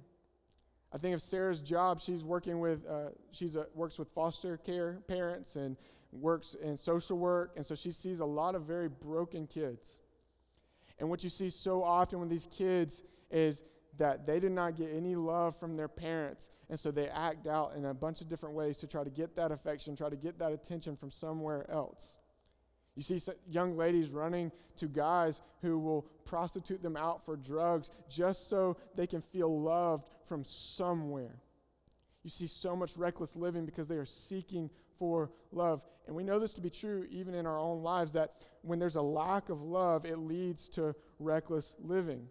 I 0.94 0.98
think 0.98 1.16
of 1.16 1.22
Sarah's 1.22 1.60
job. 1.60 2.00
She's 2.00 2.24
working 2.24 2.60
with 2.60 2.86
uh, 2.88 3.10
she's 3.32 3.56
a, 3.56 3.66
works 3.74 3.98
with 3.98 4.10
foster 4.10 4.58
care 4.58 5.00
parents 5.08 5.56
and 5.56 5.76
works 6.12 6.56
in 6.62 6.78
social 6.78 7.18
work, 7.18 7.54
and 7.56 7.66
so 7.66 7.76
she 7.76 7.92
sees 7.92 8.20
a 8.20 8.26
lot 8.26 8.56
of 8.56 8.64
very 8.64 8.88
broken 8.88 9.48
kids. 9.48 10.02
And 11.00 11.10
what 11.10 11.24
you 11.24 11.30
see 11.30 11.50
so 11.50 11.84
often 11.84 12.20
with 12.20 12.30
these 12.30 12.48
kids 12.52 13.04
is 13.32 13.64
that 13.98 14.26
they 14.26 14.40
did 14.40 14.52
not 14.52 14.76
get 14.76 14.90
any 14.94 15.16
love 15.16 15.56
from 15.56 15.78
their 15.78 15.88
parents. 15.88 16.50
And 16.70 16.80
so 16.80 16.92
they 16.92 17.10
act 17.10 17.48
out 17.48 17.74
in 17.76 17.86
a 17.86 17.94
bunch 17.94 18.22
of 18.22 18.28
different 18.28 18.56
ways 18.56 18.78
to 18.80 18.88
try 18.88 19.04
to 19.04 19.10
get 19.10 19.36
that 19.36 19.52
affection, 19.52 19.96
try 19.96 20.10
to 20.10 20.16
get 20.16 20.40
that 20.40 20.52
attention 20.52 20.96
from 20.96 21.12
somewhere 21.12 21.70
else. 21.70 22.18
You 22.96 23.02
see 23.02 23.20
young 23.50 23.76
ladies 23.76 24.12
running 24.12 24.52
to 24.78 24.88
guys 24.88 25.42
who 25.62 25.80
will 25.80 26.04
prostitute 26.26 26.84
them 26.84 26.96
out 26.96 27.26
for 27.26 27.36
drugs 27.36 27.90
just 28.08 28.50
so 28.50 28.78
they 28.96 29.08
can 29.08 29.22
feel 29.22 29.62
loved 29.62 30.06
from 30.26 30.44
somewhere. 30.44 31.42
You 32.24 32.30
see 32.30 32.48
so 32.48 32.76
much 32.76 32.96
reckless 32.96 33.36
living 33.36 33.66
because 33.66 33.88
they 33.88 33.98
are 33.98 34.06
seeking 34.06 34.70
for 34.98 35.32
love. 35.52 35.84
And 36.08 36.16
we 36.16 36.24
know 36.24 36.40
this 36.40 36.54
to 36.54 36.62
be 36.62 36.70
true 36.70 37.06
even 37.10 37.34
in 37.34 37.46
our 37.46 37.60
own 37.60 37.82
lives 37.82 38.14
that 38.14 38.32
when 38.62 38.80
there's 38.80 38.96
a 38.96 39.02
lack 39.02 39.50
of 39.50 39.62
love, 39.62 40.06
it 40.06 40.18
leads 40.18 40.68
to 40.70 40.96
reckless 41.20 41.76
living. 41.80 42.28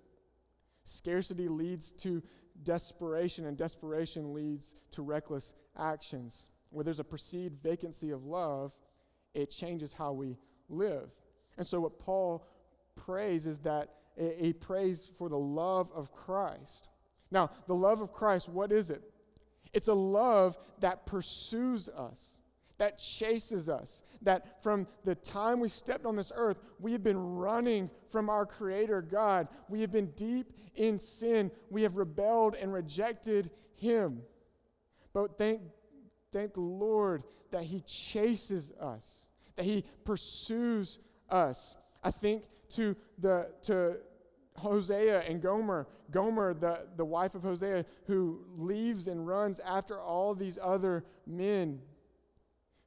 Scarcity 0.84 1.48
leads 1.48 1.92
to 1.92 2.22
desperation, 2.62 3.46
and 3.46 3.56
desperation 3.56 4.34
leads 4.34 4.74
to 4.92 5.02
reckless 5.02 5.54
actions. 5.78 6.50
Where 6.70 6.84
there's 6.84 7.00
a 7.00 7.04
perceived 7.04 7.62
vacancy 7.62 8.10
of 8.10 8.24
love, 8.24 8.76
it 9.34 9.50
changes 9.50 9.92
how 9.92 10.12
we 10.12 10.38
live. 10.68 11.10
And 11.56 11.66
so, 11.66 11.80
what 11.80 11.98
Paul 11.98 12.46
prays 12.94 13.46
is 13.46 13.58
that 13.58 13.90
he 14.16 14.52
prays 14.52 15.10
for 15.16 15.28
the 15.28 15.38
love 15.38 15.90
of 15.94 16.12
Christ. 16.12 16.88
Now, 17.30 17.50
the 17.66 17.74
love 17.74 18.00
of 18.00 18.12
Christ, 18.12 18.48
what 18.48 18.72
is 18.72 18.90
it? 18.90 19.02
It's 19.72 19.88
a 19.88 19.94
love 19.94 20.58
that 20.80 21.06
pursues 21.06 21.88
us 21.88 22.38
that 22.78 22.98
chases 22.98 23.68
us. 23.68 24.02
That 24.22 24.62
from 24.62 24.86
the 25.04 25.14
time 25.14 25.60
we 25.60 25.68
stepped 25.68 26.06
on 26.06 26.16
this 26.16 26.32
earth, 26.34 26.58
we 26.78 26.92
have 26.92 27.02
been 27.02 27.18
running 27.18 27.90
from 28.10 28.28
our 28.28 28.46
Creator 28.46 29.02
God. 29.02 29.48
We 29.68 29.80
have 29.80 29.92
been 29.92 30.12
deep 30.16 30.52
in 30.74 30.98
sin. 30.98 31.50
We 31.70 31.82
have 31.82 31.96
rebelled 31.96 32.54
and 32.54 32.72
rejected 32.72 33.50
Him. 33.74 34.22
But 35.12 35.38
thank, 35.38 35.60
thank 36.32 36.54
the 36.54 36.60
Lord 36.60 37.24
that 37.50 37.62
He 37.62 37.80
chases 37.80 38.72
us, 38.80 39.26
that 39.56 39.64
He 39.64 39.84
pursues 40.04 40.98
us. 41.28 41.76
I 42.02 42.10
think 42.10 42.44
to 42.70 42.96
the 43.18 43.52
to 43.64 43.98
Hosea 44.56 45.22
and 45.22 45.40
Gomer, 45.40 45.86
Gomer, 46.10 46.54
the, 46.54 46.86
the 46.96 47.04
wife 47.04 47.34
of 47.34 47.42
Hosea, 47.42 47.84
who 48.06 48.44
leaves 48.56 49.08
and 49.08 49.26
runs 49.26 49.60
after 49.60 49.98
all 50.00 50.34
these 50.34 50.58
other 50.62 51.04
men 51.26 51.80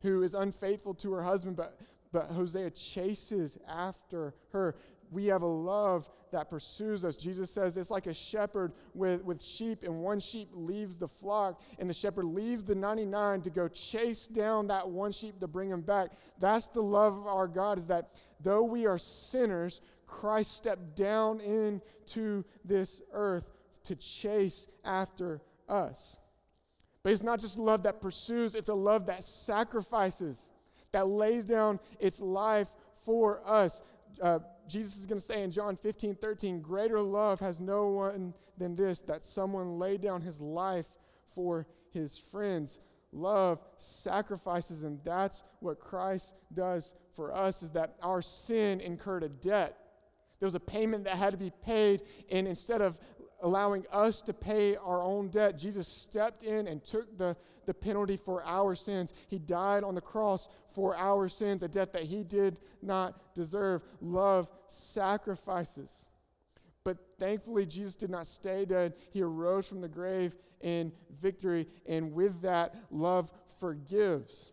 who 0.05 0.21
is 0.21 0.35
unfaithful 0.35 0.93
to 0.93 1.11
her 1.13 1.23
husband, 1.23 1.55
but, 1.55 1.79
but 2.11 2.25
Hosea 2.27 2.69
chases 2.69 3.57
after 3.67 4.35
her. 4.51 4.75
We 5.11 5.27
have 5.27 5.41
a 5.41 5.47
love 5.47 6.09
that 6.31 6.49
pursues 6.49 7.03
us. 7.03 7.15
Jesus 7.15 7.49
says 7.49 7.75
it's 7.75 7.89
like 7.89 8.05
a 8.05 8.13
shepherd 8.13 8.73
with, 8.93 9.23
with 9.23 9.41
sheep, 9.41 9.83
and 9.83 10.01
one 10.01 10.19
sheep 10.19 10.49
leaves 10.53 10.95
the 10.95 11.07
flock, 11.07 11.59
and 11.79 11.89
the 11.89 11.93
shepherd 11.93 12.25
leaves 12.25 12.63
the 12.63 12.75
99 12.75 13.41
to 13.41 13.49
go 13.49 13.67
chase 13.67 14.27
down 14.27 14.67
that 14.67 14.87
one 14.87 15.11
sheep 15.11 15.39
to 15.39 15.47
bring 15.47 15.69
him 15.69 15.81
back. 15.81 16.09
That's 16.39 16.67
the 16.67 16.83
love 16.83 17.17
of 17.17 17.25
our 17.25 17.47
God, 17.47 17.79
is 17.79 17.87
that 17.87 18.19
though 18.39 18.63
we 18.63 18.85
are 18.85 18.99
sinners, 18.99 19.81
Christ 20.05 20.53
stepped 20.53 20.95
down 20.95 21.39
into 21.39 22.45
this 22.63 23.01
earth 23.11 23.51
to 23.85 23.95
chase 23.95 24.67
after 24.83 25.41
us. 25.67 26.19
But 27.05 27.13
it's 27.13 27.21
not 27.21 27.39
just 27.39 27.59
love 27.59 27.83
that 27.83 28.01
pursues, 28.01 28.55
it's 28.55 28.69
a 28.69 28.73
love 28.73 29.05
that 29.05 29.23
sacrifices, 29.23 30.51
that 30.91 31.07
lays 31.07 31.45
down 31.45 31.79
its 31.99 32.19
life 32.19 32.69
for 32.97 33.43
us. 33.45 33.83
Uh, 34.19 34.39
Jesus 34.67 34.97
is 34.97 35.05
going 35.05 35.19
to 35.19 35.23
say 35.23 35.43
in 35.43 35.51
John 35.51 35.75
15, 35.75 36.15
13, 36.15 36.61
greater 36.61 36.99
love 36.99 37.39
has 37.41 37.61
no 37.61 37.89
one 37.89 38.33
than 38.57 38.75
this, 38.75 39.01
that 39.01 39.21
someone 39.21 39.77
lay 39.77 39.97
down 39.97 40.21
his 40.21 40.41
life 40.41 40.97
for 41.27 41.67
his 41.93 42.17
friends. 42.17 42.79
Love 43.11 43.61
sacrifices, 43.77 44.83
and 44.83 44.99
that's 45.03 45.43
what 45.59 45.79
Christ 45.79 46.33
does 46.55 46.95
for 47.13 47.31
us, 47.31 47.61
is 47.61 47.69
that 47.73 47.97
our 48.01 48.23
sin 48.23 48.81
incurred 48.81 49.21
a 49.21 49.29
debt. 49.29 49.77
There 50.39 50.47
was 50.47 50.55
a 50.55 50.59
payment 50.59 51.03
that 51.03 51.17
had 51.17 51.31
to 51.31 51.37
be 51.37 51.51
paid, 51.63 52.01
and 52.31 52.47
instead 52.47 52.81
of 52.81 52.99
allowing 53.41 53.85
us 53.91 54.21
to 54.23 54.33
pay 54.33 54.75
our 54.75 55.01
own 55.03 55.29
debt. 55.29 55.57
Jesus 55.57 55.87
stepped 55.87 56.43
in 56.43 56.67
and 56.67 56.83
took 56.83 57.17
the, 57.17 57.35
the 57.65 57.73
penalty 57.73 58.17
for 58.17 58.43
our 58.43 58.75
sins. 58.75 59.13
He 59.29 59.39
died 59.39 59.83
on 59.83 59.95
the 59.95 60.01
cross 60.01 60.49
for 60.73 60.95
our 60.95 61.27
sins, 61.27 61.63
a 61.63 61.67
debt 61.67 61.93
that 61.93 62.03
he 62.03 62.23
did 62.23 62.59
not 62.81 63.33
deserve. 63.33 63.83
Love 64.01 64.51
sacrifices. 64.67 66.07
But 66.83 66.97
thankfully, 67.19 67.65
Jesus 67.65 67.95
did 67.95 68.09
not 68.09 68.27
stay 68.27 68.65
dead. 68.65 68.93
He 69.11 69.21
arose 69.21 69.67
from 69.67 69.81
the 69.81 69.89
grave 69.89 70.35
in 70.61 70.91
victory. 71.19 71.67
And 71.87 72.13
with 72.13 72.41
that, 72.41 72.75
love 72.91 73.31
forgives. 73.59 74.51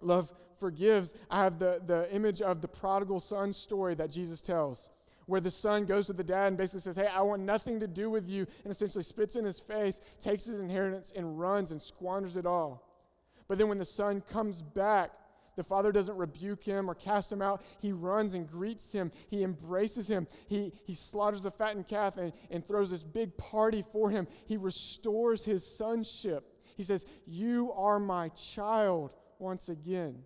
Love 0.00 0.32
forgives. 0.58 1.14
I 1.30 1.44
have 1.44 1.58
the, 1.58 1.80
the 1.84 2.12
image 2.14 2.42
of 2.42 2.60
the 2.60 2.68
prodigal 2.68 3.20
son 3.20 3.52
story 3.52 3.94
that 3.94 4.10
Jesus 4.10 4.42
tells 4.42 4.90
where 5.26 5.40
the 5.40 5.50
son 5.50 5.84
goes 5.84 6.06
to 6.06 6.12
the 6.12 6.24
dad 6.24 6.48
and 6.48 6.56
basically 6.56 6.80
says, 6.80 6.96
Hey, 6.96 7.08
I 7.12 7.22
want 7.22 7.42
nothing 7.42 7.80
to 7.80 7.86
do 7.86 8.08
with 8.08 8.28
you, 8.28 8.46
and 8.64 8.70
essentially 8.70 9.04
spits 9.04 9.36
in 9.36 9.44
his 9.44 9.60
face, 9.60 10.00
takes 10.20 10.46
his 10.46 10.60
inheritance, 10.60 11.12
and 11.16 11.38
runs 11.38 11.70
and 11.70 11.80
squanders 11.80 12.36
it 12.36 12.46
all. 12.46 12.82
But 13.48 13.58
then 13.58 13.68
when 13.68 13.78
the 13.78 13.84
son 13.84 14.22
comes 14.32 14.62
back, 14.62 15.10
the 15.56 15.64
father 15.64 15.90
doesn't 15.90 16.16
rebuke 16.16 16.62
him 16.62 16.90
or 16.90 16.94
cast 16.94 17.32
him 17.32 17.40
out. 17.40 17.64
He 17.80 17.90
runs 17.90 18.34
and 18.34 18.48
greets 18.48 18.92
him. 18.92 19.10
He 19.28 19.42
embraces 19.42 20.08
him. 20.08 20.26
He, 20.48 20.72
he 20.84 20.94
slaughters 20.94 21.42
the 21.42 21.50
fattened 21.50 21.86
calf 21.86 22.18
and, 22.18 22.32
and 22.50 22.64
throws 22.64 22.90
this 22.90 23.02
big 23.02 23.36
party 23.38 23.82
for 23.82 24.10
him. 24.10 24.26
He 24.46 24.58
restores 24.58 25.44
his 25.44 25.66
sonship. 25.66 26.44
He 26.76 26.82
says, 26.82 27.06
You 27.26 27.72
are 27.72 27.98
my 27.98 28.28
child 28.30 29.12
once 29.38 29.70
again. 29.70 30.22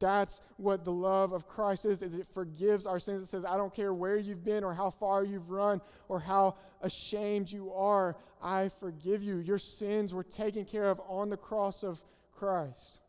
That's 0.00 0.42
what 0.56 0.84
the 0.84 0.92
love 0.92 1.32
of 1.32 1.48
Christ 1.48 1.84
is, 1.84 2.02
is 2.02 2.18
it 2.18 2.28
forgives 2.32 2.86
our 2.86 2.98
sins. 2.98 3.22
It 3.22 3.26
says, 3.26 3.44
I 3.44 3.56
don't 3.56 3.74
care 3.74 3.92
where 3.92 4.16
you've 4.16 4.44
been 4.44 4.62
or 4.62 4.72
how 4.72 4.90
far 4.90 5.24
you've 5.24 5.50
run 5.50 5.80
or 6.08 6.20
how 6.20 6.56
ashamed 6.82 7.50
you 7.50 7.72
are, 7.72 8.16
I 8.40 8.68
forgive 8.68 9.22
you. 9.22 9.38
Your 9.38 9.58
sins 9.58 10.14
were 10.14 10.22
taken 10.22 10.64
care 10.64 10.88
of 10.88 11.00
on 11.08 11.30
the 11.30 11.36
cross 11.36 11.82
of 11.82 12.04
Christ. 12.32 13.00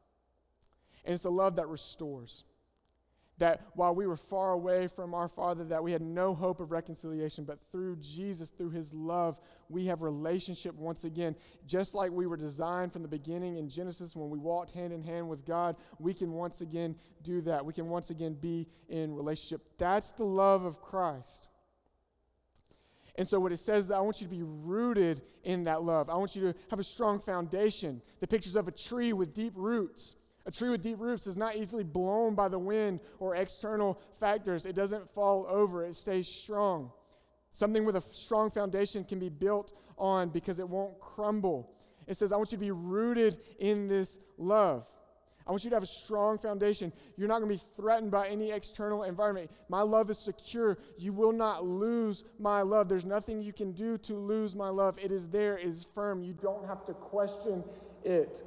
And 1.05 1.13
it's 1.13 1.25
a 1.25 1.29
love 1.29 1.57
that 1.57 1.67
restores 1.67 2.43
that 3.39 3.61
while 3.73 3.95
we 3.95 4.05
were 4.05 4.15
far 4.15 4.51
away 4.51 4.87
from 4.87 5.13
our 5.13 5.27
father 5.27 5.63
that 5.63 5.83
we 5.83 5.91
had 5.91 6.01
no 6.01 6.33
hope 6.33 6.59
of 6.59 6.71
reconciliation 6.71 7.43
but 7.43 7.59
through 7.71 7.95
jesus 7.97 8.49
through 8.49 8.69
his 8.69 8.93
love 8.93 9.39
we 9.69 9.85
have 9.85 10.01
relationship 10.01 10.75
once 10.75 11.03
again 11.03 11.35
just 11.65 11.95
like 11.95 12.11
we 12.11 12.27
were 12.27 12.37
designed 12.37 12.93
from 12.93 13.01
the 13.01 13.07
beginning 13.07 13.57
in 13.57 13.67
genesis 13.67 14.15
when 14.15 14.29
we 14.29 14.37
walked 14.37 14.71
hand 14.71 14.93
in 14.93 15.01
hand 15.01 15.27
with 15.27 15.45
god 15.45 15.75
we 15.99 16.13
can 16.13 16.31
once 16.31 16.61
again 16.61 16.95
do 17.23 17.41
that 17.41 17.65
we 17.65 17.73
can 17.73 17.89
once 17.89 18.09
again 18.09 18.33
be 18.33 18.67
in 18.87 19.13
relationship 19.15 19.61
that's 19.77 20.11
the 20.11 20.23
love 20.23 20.65
of 20.65 20.81
christ 20.81 21.49
and 23.19 23.27
so, 23.27 23.37
what 23.37 23.51
it 23.51 23.57
says 23.57 23.91
I 23.91 23.99
want 23.99 24.21
you 24.21 24.27
to 24.27 24.33
be 24.33 24.43
rooted 24.43 25.21
in 25.43 25.63
that 25.63 25.83
love. 25.83 26.09
I 26.09 26.15
want 26.15 26.37
you 26.37 26.53
to 26.53 26.59
have 26.69 26.79
a 26.79 26.85
strong 26.85 27.19
foundation. 27.19 28.01
The 28.21 28.27
pictures 28.27 28.55
of 28.55 28.69
a 28.69 28.71
tree 28.71 29.11
with 29.11 29.33
deep 29.33 29.51
roots. 29.57 30.15
A 30.45 30.51
tree 30.51 30.69
with 30.69 30.81
deep 30.81 30.99
roots 30.99 31.27
is 31.27 31.37
not 31.37 31.55
easily 31.55 31.83
blown 31.83 32.33
by 32.33 32.47
the 32.47 32.59
wind 32.59 32.99
or 33.19 33.35
external 33.35 33.99
factors. 34.19 34.65
It 34.65 34.75
doesn't 34.75 35.13
fall 35.13 35.45
over, 35.49 35.85
it 35.85 35.95
stays 35.95 36.27
strong. 36.27 36.91
Something 37.51 37.85
with 37.85 37.95
a 37.95 38.01
strong 38.01 38.49
foundation 38.49 39.03
can 39.03 39.19
be 39.19 39.29
built 39.29 39.73
on 39.97 40.29
because 40.29 40.59
it 40.59 40.67
won't 40.67 40.99
crumble. 40.99 41.71
It 42.07 42.15
says, 42.15 42.31
I 42.31 42.37
want 42.37 42.51
you 42.51 42.57
to 42.57 42.63
be 42.63 42.71
rooted 42.71 43.39
in 43.59 43.87
this 43.87 44.19
love. 44.37 44.87
I 45.45 45.51
want 45.51 45.63
you 45.63 45.71
to 45.71 45.75
have 45.75 45.83
a 45.83 45.87
strong 45.87 46.37
foundation. 46.37 46.93
You're 47.17 47.27
not 47.27 47.39
going 47.39 47.57
to 47.57 47.65
be 47.65 47.71
threatened 47.75 48.11
by 48.11 48.27
any 48.27 48.51
external 48.51 49.03
environment. 49.03 49.49
My 49.67 49.81
love 49.81 50.11
is 50.11 50.19
secure. 50.19 50.77
You 50.99 51.11
will 51.11 51.31
not 51.31 51.65
lose 51.65 52.23
my 52.37 52.61
love. 52.61 52.87
There's 52.87 53.03
nothing 53.03 53.41
you 53.41 53.51
can 53.51 53.71
do 53.71 53.97
to 53.99 54.13
lose 54.13 54.55
my 54.55 54.69
love. 54.69 54.99
It 54.99 55.11
is 55.11 55.27
there, 55.27 55.57
it 55.57 55.65
is 55.65 55.83
firm. 55.95 56.23
You 56.23 56.33
don't 56.33 56.67
have 56.67 56.85
to 56.85 56.93
question 56.93 57.63
it. 58.03 58.43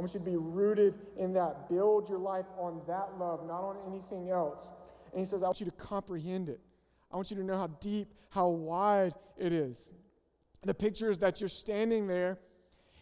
I 0.00 0.02
want 0.02 0.14
you 0.14 0.20
to 0.20 0.24
be 0.24 0.36
rooted 0.38 0.96
in 1.18 1.34
that. 1.34 1.68
Build 1.68 2.08
your 2.08 2.16
life 2.16 2.46
on 2.56 2.80
that 2.86 3.18
love, 3.18 3.46
not 3.46 3.60
on 3.60 3.76
anything 3.86 4.30
else. 4.30 4.72
And 5.12 5.18
he 5.18 5.26
says, 5.26 5.42
I 5.42 5.46
want 5.46 5.60
you 5.60 5.66
to 5.66 5.72
comprehend 5.72 6.48
it. 6.48 6.58
I 7.12 7.16
want 7.16 7.30
you 7.30 7.36
to 7.36 7.44
know 7.44 7.58
how 7.58 7.66
deep, 7.66 8.08
how 8.30 8.48
wide 8.48 9.12
it 9.36 9.52
is. 9.52 9.92
The 10.62 10.72
picture 10.72 11.10
is 11.10 11.18
that 11.18 11.42
you're 11.42 11.50
standing 11.50 12.06
there 12.06 12.38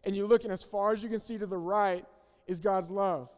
and 0.02 0.16
you 0.16 0.26
look, 0.26 0.42
and 0.42 0.52
as 0.52 0.64
far 0.64 0.92
as 0.92 1.04
you 1.04 1.08
can 1.08 1.20
see 1.20 1.38
to 1.38 1.46
the 1.46 1.56
right 1.56 2.04
is 2.48 2.58
God's 2.58 2.90
love. 2.90 3.28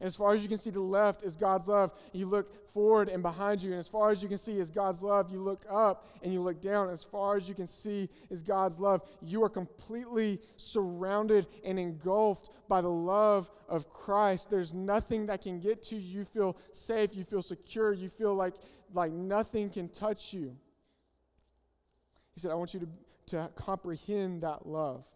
And 0.00 0.06
as 0.06 0.16
far 0.16 0.34
as 0.34 0.42
you 0.42 0.48
can 0.48 0.58
see 0.58 0.70
to 0.70 0.78
the 0.78 0.82
left 0.82 1.22
is 1.22 1.36
God's 1.36 1.68
love. 1.68 1.92
You 2.12 2.26
look 2.26 2.68
forward 2.68 3.08
and 3.08 3.22
behind 3.22 3.62
you. 3.62 3.70
And 3.70 3.78
as 3.78 3.88
far 3.88 4.10
as 4.10 4.22
you 4.22 4.28
can 4.28 4.38
see 4.38 4.58
is 4.58 4.70
God's 4.70 5.02
love. 5.02 5.30
You 5.30 5.40
look 5.40 5.64
up 5.70 6.08
and 6.22 6.32
you 6.32 6.40
look 6.40 6.60
down. 6.60 6.90
As 6.90 7.04
far 7.04 7.36
as 7.36 7.48
you 7.48 7.54
can 7.54 7.66
see 7.66 8.08
is 8.30 8.42
God's 8.42 8.80
love. 8.80 9.02
You 9.22 9.44
are 9.44 9.48
completely 9.48 10.40
surrounded 10.56 11.46
and 11.64 11.78
engulfed 11.78 12.50
by 12.68 12.80
the 12.80 12.90
love 12.90 13.50
of 13.68 13.88
Christ. 13.88 14.50
There's 14.50 14.74
nothing 14.74 15.26
that 15.26 15.42
can 15.42 15.60
get 15.60 15.82
to 15.84 15.96
you. 15.96 16.20
You 16.20 16.24
feel 16.24 16.56
safe. 16.72 17.14
You 17.14 17.24
feel 17.24 17.42
secure. 17.42 17.92
You 17.92 18.08
feel 18.08 18.34
like, 18.34 18.54
like 18.92 19.12
nothing 19.12 19.70
can 19.70 19.88
touch 19.88 20.32
you. 20.32 20.56
He 22.34 22.40
said, 22.40 22.50
I 22.50 22.54
want 22.54 22.74
you 22.74 22.80
to, 22.80 22.88
to 23.36 23.50
comprehend 23.54 24.42
that 24.42 24.66
love. 24.66 25.06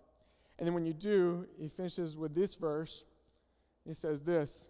And 0.58 0.66
then 0.66 0.74
when 0.74 0.84
you 0.84 0.92
do, 0.92 1.46
he 1.58 1.68
finishes 1.68 2.16
with 2.16 2.34
this 2.34 2.54
verse. 2.54 3.04
He 3.88 3.94
says 3.94 4.20
this 4.20 4.68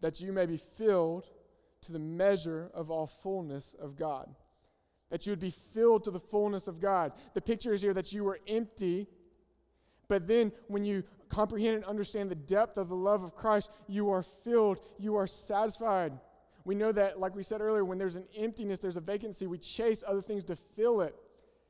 that 0.00 0.20
you 0.20 0.32
may 0.32 0.46
be 0.46 0.56
filled 0.56 1.26
to 1.82 1.92
the 1.92 1.98
measure 1.98 2.70
of 2.74 2.90
all 2.90 3.06
fullness 3.06 3.74
of 3.80 3.96
God. 3.96 4.34
That 5.10 5.26
you 5.26 5.32
would 5.32 5.40
be 5.40 5.50
filled 5.50 6.04
to 6.04 6.10
the 6.10 6.20
fullness 6.20 6.66
of 6.66 6.80
God. 6.80 7.12
The 7.34 7.40
picture 7.40 7.72
is 7.72 7.82
here 7.82 7.94
that 7.94 8.12
you 8.12 8.24
were 8.24 8.40
empty, 8.48 9.06
but 10.08 10.26
then 10.26 10.52
when 10.68 10.84
you 10.84 11.04
comprehend 11.28 11.76
and 11.76 11.84
understand 11.84 12.30
the 12.30 12.34
depth 12.34 12.78
of 12.78 12.88
the 12.88 12.96
love 12.96 13.22
of 13.22 13.34
Christ, 13.34 13.70
you 13.86 14.10
are 14.10 14.22
filled, 14.22 14.80
you 14.98 15.16
are 15.16 15.26
satisfied. 15.26 16.12
We 16.64 16.74
know 16.74 16.92
that, 16.92 17.20
like 17.20 17.36
we 17.36 17.42
said 17.42 17.60
earlier, 17.60 17.84
when 17.84 17.98
there's 17.98 18.16
an 18.16 18.26
emptiness, 18.36 18.78
there's 18.78 18.96
a 18.96 19.00
vacancy, 19.00 19.46
we 19.46 19.58
chase 19.58 20.02
other 20.06 20.20
things 20.20 20.44
to 20.44 20.56
fill 20.56 21.00
it. 21.02 21.14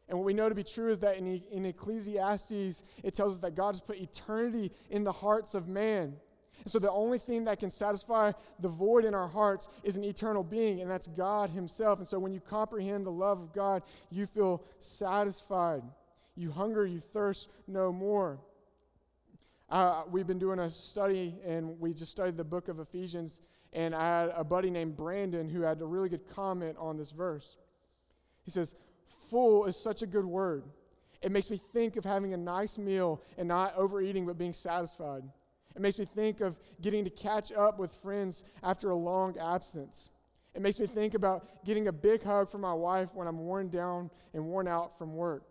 And 0.09 0.19
what 0.19 0.25
we 0.25 0.35
know 0.35 0.49
to 0.49 0.55
be 0.55 0.63
true 0.63 0.91
is 0.91 1.01
that 1.01 1.17
in, 1.17 1.43
in 1.51 1.67
Ecclesiastes, 1.67 2.83
it 3.03 3.15
tells 3.15 3.35
us 3.35 3.39
that 3.41 3.55
God 3.55 3.75
has 3.75 3.81
put 3.81 4.01
eternity 4.01 4.73
in 4.91 5.05
the 5.05 5.13
hearts 5.13 5.55
of 5.55 5.69
man. 5.69 6.17
And 6.63 6.71
so 6.71 6.79
the 6.79 6.91
only 6.91 7.19
thing 7.19 7.45
that 7.45 7.59
can 7.59 7.71
satisfy 7.71 8.33
the 8.61 8.69
void 8.69 9.05
in 9.05 9.15
our 9.15 9.29
hearts 9.29 9.69
is 9.85 9.97
an 9.97 10.05
eternal 10.05 10.43
being, 10.43 10.81
and 10.81 10.91
that's 10.91 11.07
God 11.07 11.51
Himself. 11.51 11.99
And 11.99 12.09
so 12.09 12.19
when 12.19 12.33
you 12.33 12.41
comprehend 12.41 13.07
the 13.07 13.13
love 13.13 13.41
of 13.41 13.53
God, 13.53 13.83
you 14.11 14.27
feel 14.27 14.65
satisfied. 14.79 15.83
You 16.35 16.51
hunger, 16.51 16.85
you 16.85 16.99
thirst 16.99 17.51
no 17.67 17.93
more. 17.93 18.39
Uh, 19.69 20.03
we've 20.11 20.27
been 20.27 20.39
doing 20.39 20.59
a 20.59 20.71
study, 20.71 21.35
and 21.45 21.81
we 21.81 21.93
just 21.93 22.13
studied 22.13 22.37
the 22.37 22.45
book 22.45 22.69
of 22.69 22.79
Ephesians, 22.79 23.43
and 23.73 23.95
I 23.95 24.21
had 24.21 24.33
a 24.35 24.45
buddy 24.45 24.71
named 24.71 24.97
Brandon 24.97 25.49
who 25.49 25.63
had 25.63 25.81
a 25.81 25.85
really 25.85 26.09
good 26.09 26.29
comment 26.29 26.77
on 26.79 26.97
this 26.97 27.13
verse. 27.13 27.57
He 28.45 28.51
says, 28.51 28.77
Full 29.31 29.65
is 29.65 29.77
such 29.77 30.03
a 30.03 30.07
good 30.07 30.25
word. 30.25 30.65
It 31.23 31.33
makes 31.33 31.51
me 31.51 31.57
think 31.57 31.97
of 31.97 32.05
having 32.05 32.33
a 32.33 32.37
nice 32.37 32.79
meal 32.79 33.23
and 33.37 33.49
not 33.49 33.75
overeating 33.77 34.27
but 34.27 34.39
being 34.39 34.53
satisfied. 34.53 35.25
It 35.77 35.83
makes 35.83 35.99
me 35.99 36.07
think 36.07 36.41
of 36.41 36.59
getting 36.81 37.05
to 37.05 37.11
catch 37.11 37.53
up 37.53 37.79
with 37.79 37.93
friends 37.93 38.45
after 38.63 38.89
a 38.89 38.97
long 38.97 39.37
absence. 39.39 40.09
It 40.55 40.63
makes 40.63 40.81
me 40.81 40.87
think 40.87 41.13
about 41.13 41.65
getting 41.67 41.89
a 41.89 41.93
big 41.93 42.23
hug 42.23 42.49
from 42.49 42.63
my 42.63 42.73
wife 42.73 43.15
when 43.15 43.29
I'm 43.29 43.39
worn 43.39 43.69
down 43.69 44.11
and 44.33 44.47
worn 44.47 44.67
out 44.67 44.97
from 44.97 45.15
work. 45.15 45.45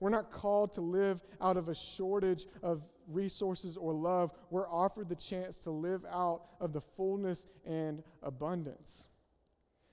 We're 0.00 0.10
not 0.10 0.32
called 0.32 0.72
to 0.72 0.80
live 0.80 1.22
out 1.40 1.56
of 1.56 1.68
a 1.68 1.76
shortage 1.76 2.46
of 2.60 2.82
resources 3.06 3.76
or 3.76 3.92
love. 3.92 4.32
We're 4.50 4.68
offered 4.68 5.08
the 5.08 5.14
chance 5.14 5.58
to 5.58 5.70
live 5.70 6.04
out 6.10 6.42
of 6.60 6.72
the 6.72 6.80
fullness 6.80 7.46
and 7.64 8.02
abundance. 8.24 9.08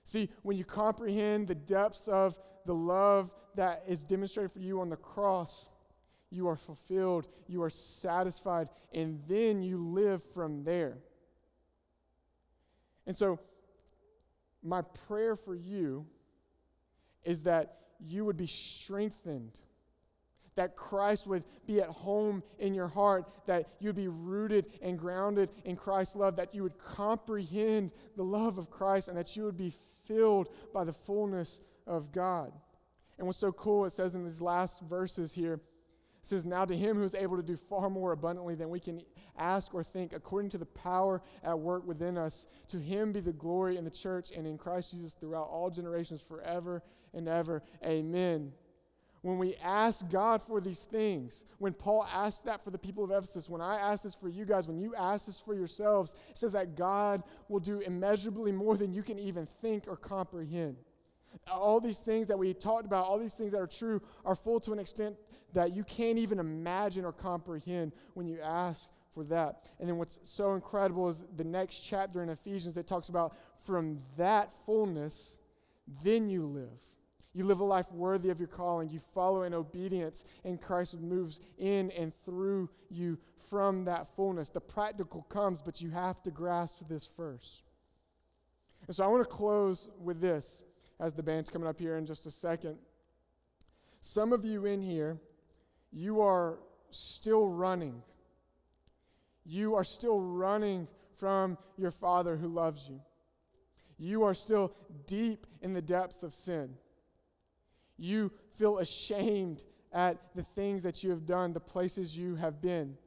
See, 0.04 0.30
when 0.42 0.58
you 0.58 0.66
comprehend 0.66 1.48
the 1.48 1.56
depths 1.56 2.08
of 2.08 2.40
the 2.66 2.74
love 2.74 3.32
that 3.54 3.84
is 3.88 4.04
demonstrated 4.04 4.52
for 4.52 4.60
you 4.60 4.82
on 4.82 4.90
the 4.90 4.98
cross, 4.98 5.70
you 6.34 6.48
are 6.48 6.56
fulfilled, 6.56 7.28
you 7.48 7.62
are 7.62 7.70
satisfied, 7.70 8.68
and 8.94 9.20
then 9.28 9.62
you 9.62 9.78
live 9.78 10.24
from 10.24 10.64
there. 10.64 10.98
And 13.06 13.16
so, 13.16 13.40
my 14.64 14.82
prayer 14.82 15.36
for 15.36 15.56
you 15.56 16.06
is 17.24 17.42
that 17.42 17.78
you 18.00 18.26
would 18.26 18.38
be 18.38 18.48
strengthened, 18.48 19.60
that 20.56 20.76
Christ 20.76 21.28
would 21.28 21.44
be 21.66 21.82
at 21.82 21.90
home 21.90 22.44
in 22.60 22.74
your 22.74 22.88
heart, 22.88 23.26
that 23.46 23.68
you'd 23.80 23.96
be 23.96 24.08
rooted 24.08 24.68
and 24.82 24.98
grounded 24.98 25.52
in 25.66 25.76
Christ's 25.76 26.16
love, 26.16 26.36
that 26.38 26.56
you 26.56 26.64
would 26.64 26.78
comprehend 26.78 27.92
the 28.16 28.24
love 28.24 28.58
of 28.58 28.70
Christ, 28.70 29.08
and 29.10 29.18
that 29.18 29.36
you 29.36 29.44
would 29.44 29.58
be 29.58 29.74
filled 30.06 30.50
by 30.74 30.84
the 30.84 30.94
fullness 30.94 31.62
of 31.86 32.12
God. 32.12 32.52
And 33.18 33.28
what's 33.28 33.40
so 33.40 33.52
cool, 33.52 33.86
it 33.86 33.92
says 33.92 34.16
in 34.16 34.24
these 34.24 34.42
last 34.42 34.82
verses 34.82 35.34
here, 35.34 35.60
says, 36.24 36.46
Now 36.46 36.66
to 36.66 36.76
him 36.76 36.98
who 36.98 37.04
is 37.04 37.14
able 37.14 37.38
to 37.38 37.44
do 37.44 37.56
far 37.56 37.90
more 37.90 38.14
abundantly 38.14 38.56
than 38.56 38.70
we 38.70 38.80
can 38.80 39.02
ask 39.38 39.74
or 39.76 39.84
think, 39.84 40.14
according 40.14 40.50
to 40.52 40.58
the 40.58 40.66
power 40.66 41.22
at 41.44 41.60
work 41.60 41.86
within 41.86 42.18
us, 42.18 42.48
to 42.70 42.80
him 42.80 43.12
be 43.12 43.20
the 43.20 43.34
glory 43.34 43.78
in 43.78 43.84
the 43.84 43.92
church 43.92 44.32
and 44.36 44.48
in 44.48 44.58
Christ 44.58 44.92
Jesus 44.92 45.14
throughout 45.14 45.50
all 45.50 45.70
generations, 45.70 46.22
forever 46.24 46.82
and 47.14 47.28
ever. 47.28 47.62
Amen. 47.86 48.54
when 49.22 49.38
we 49.38 49.56
ask 49.64 50.10
God 50.10 50.42
for 50.42 50.60
these 50.60 50.84
things, 50.84 51.46
when 51.58 51.72
Paul 51.74 52.06
asked 52.14 52.46
that 52.46 52.64
for 52.64 52.72
the 52.72 52.78
people 52.78 53.06
of 53.06 53.12
Ephesus, 53.12 53.50
when 53.50 53.62
I 53.62 53.78
ask 53.78 54.04
this 54.04 54.16
for 54.16 54.28
you 54.28 54.44
guys, 54.44 54.68
when 54.68 54.80
you 54.80 54.96
ask 54.96 55.28
this 55.28 55.40
for 55.40 55.54
yourselves, 55.54 56.16
it 56.30 56.38
says 56.38 56.52
that 56.54 56.76
God 56.76 57.22
will 57.48 57.62
do 57.62 57.80
immeasurably 57.80 58.52
more 58.52 58.76
than 58.76 58.94
you 58.94 59.02
can 59.02 59.20
even 59.20 59.46
think 59.46 59.88
or 59.88 59.96
comprehend. 59.96 60.76
All 61.52 61.80
these 61.80 62.00
things 62.00 62.28
that 62.28 62.38
we 62.38 62.54
talked 62.54 62.86
about, 62.86 63.06
all 63.06 63.20
these 63.20 63.36
things 63.36 63.52
that 63.52 63.62
are 63.62 63.68
true, 63.68 64.02
are 64.26 64.36
full 64.36 64.60
to 64.62 64.72
an 64.72 64.80
extent 64.80 65.16
that 65.54 65.74
you 65.74 65.84
can't 65.84 66.18
even 66.18 66.40
imagine 66.40 67.06
or 67.06 67.12
comprehend 67.12 67.92
when 68.14 68.28
you 68.28 68.40
ask 68.42 68.90
for 69.14 69.24
that. 69.26 69.70
And 69.80 69.88
then 69.88 69.98
what's 69.98 70.20
so 70.24 70.54
incredible 70.54 71.10
is 71.10 71.26
the 71.36 71.44
next 71.44 71.80
chapter 71.80 72.24
in 72.24 72.30
Ephesians 72.30 72.76
that 72.76 72.88
talks 72.88 73.10
about 73.10 73.36
from 73.62 73.98
that 74.18 74.54
fullness, 74.66 75.40
then 76.04 76.30
you 76.30 76.46
live. 76.46 76.84
You 77.36 77.46
live 77.46 77.62
a 77.62 77.66
life 77.66 77.92
worthy 77.92 78.30
of 78.30 78.40
your 78.40 78.48
calling. 78.48 78.90
You 78.90 79.00
follow 79.00 79.44
in 79.44 79.54
obedience, 79.54 80.24
and 80.44 80.62
Christ 80.62 81.00
moves 81.00 81.42
in 81.58 81.90
and 81.92 82.14
through 82.14 82.70
you 82.90 83.18
from 83.50 83.86
that 83.86 84.08
fullness. 84.16 84.50
The 84.50 84.62
practical 84.62 85.24
comes, 85.24 85.62
but 85.62 85.82
you 85.82 85.90
have 85.90 86.22
to 86.24 86.32
grasp 86.32 86.88
this 86.88 87.08
first. 87.08 87.64
And 88.86 88.96
so 88.96 89.04
I 89.04 89.08
want 89.08 89.24
to 89.24 89.30
close 89.30 89.90
with 90.00 90.22
this 90.22 90.64
as 91.04 91.14
the 91.14 91.22
band's 91.22 91.50
coming 91.50 91.68
up 91.68 91.78
here 91.78 91.98
in 91.98 92.06
just 92.06 92.26
a 92.26 92.32
second. 92.32 92.78
Some 94.00 94.32
of 94.32 94.46
you 94.46 94.66
in 94.66 94.82
here, 94.82 95.20
you 95.92 96.22
are 96.22 96.60
still 96.92 97.46
running. 97.46 98.02
You 99.46 99.76
are 99.76 99.84
still 99.84 100.22
running 100.22 100.88
from 101.18 101.58
your 101.78 101.92
Father 101.92 102.38
who 102.38 102.48
loves 102.48 102.88
you. 102.88 103.02
You 103.98 104.24
are 104.24 104.34
still 104.34 104.74
deep 105.06 105.46
in 105.62 105.74
the 105.74 105.82
depths 105.82 106.24
of 106.24 106.34
sin. 106.34 106.76
You 107.98 108.32
feel 108.56 108.78
ashamed 108.78 109.66
at 109.92 110.34
the 110.34 110.42
things 110.42 110.84
that 110.84 111.04
you 111.04 111.10
have 111.10 111.26
done, 111.26 111.52
the 111.52 111.60
places 111.60 112.18
you 112.18 112.36
have 112.36 112.62
been. 112.62 112.98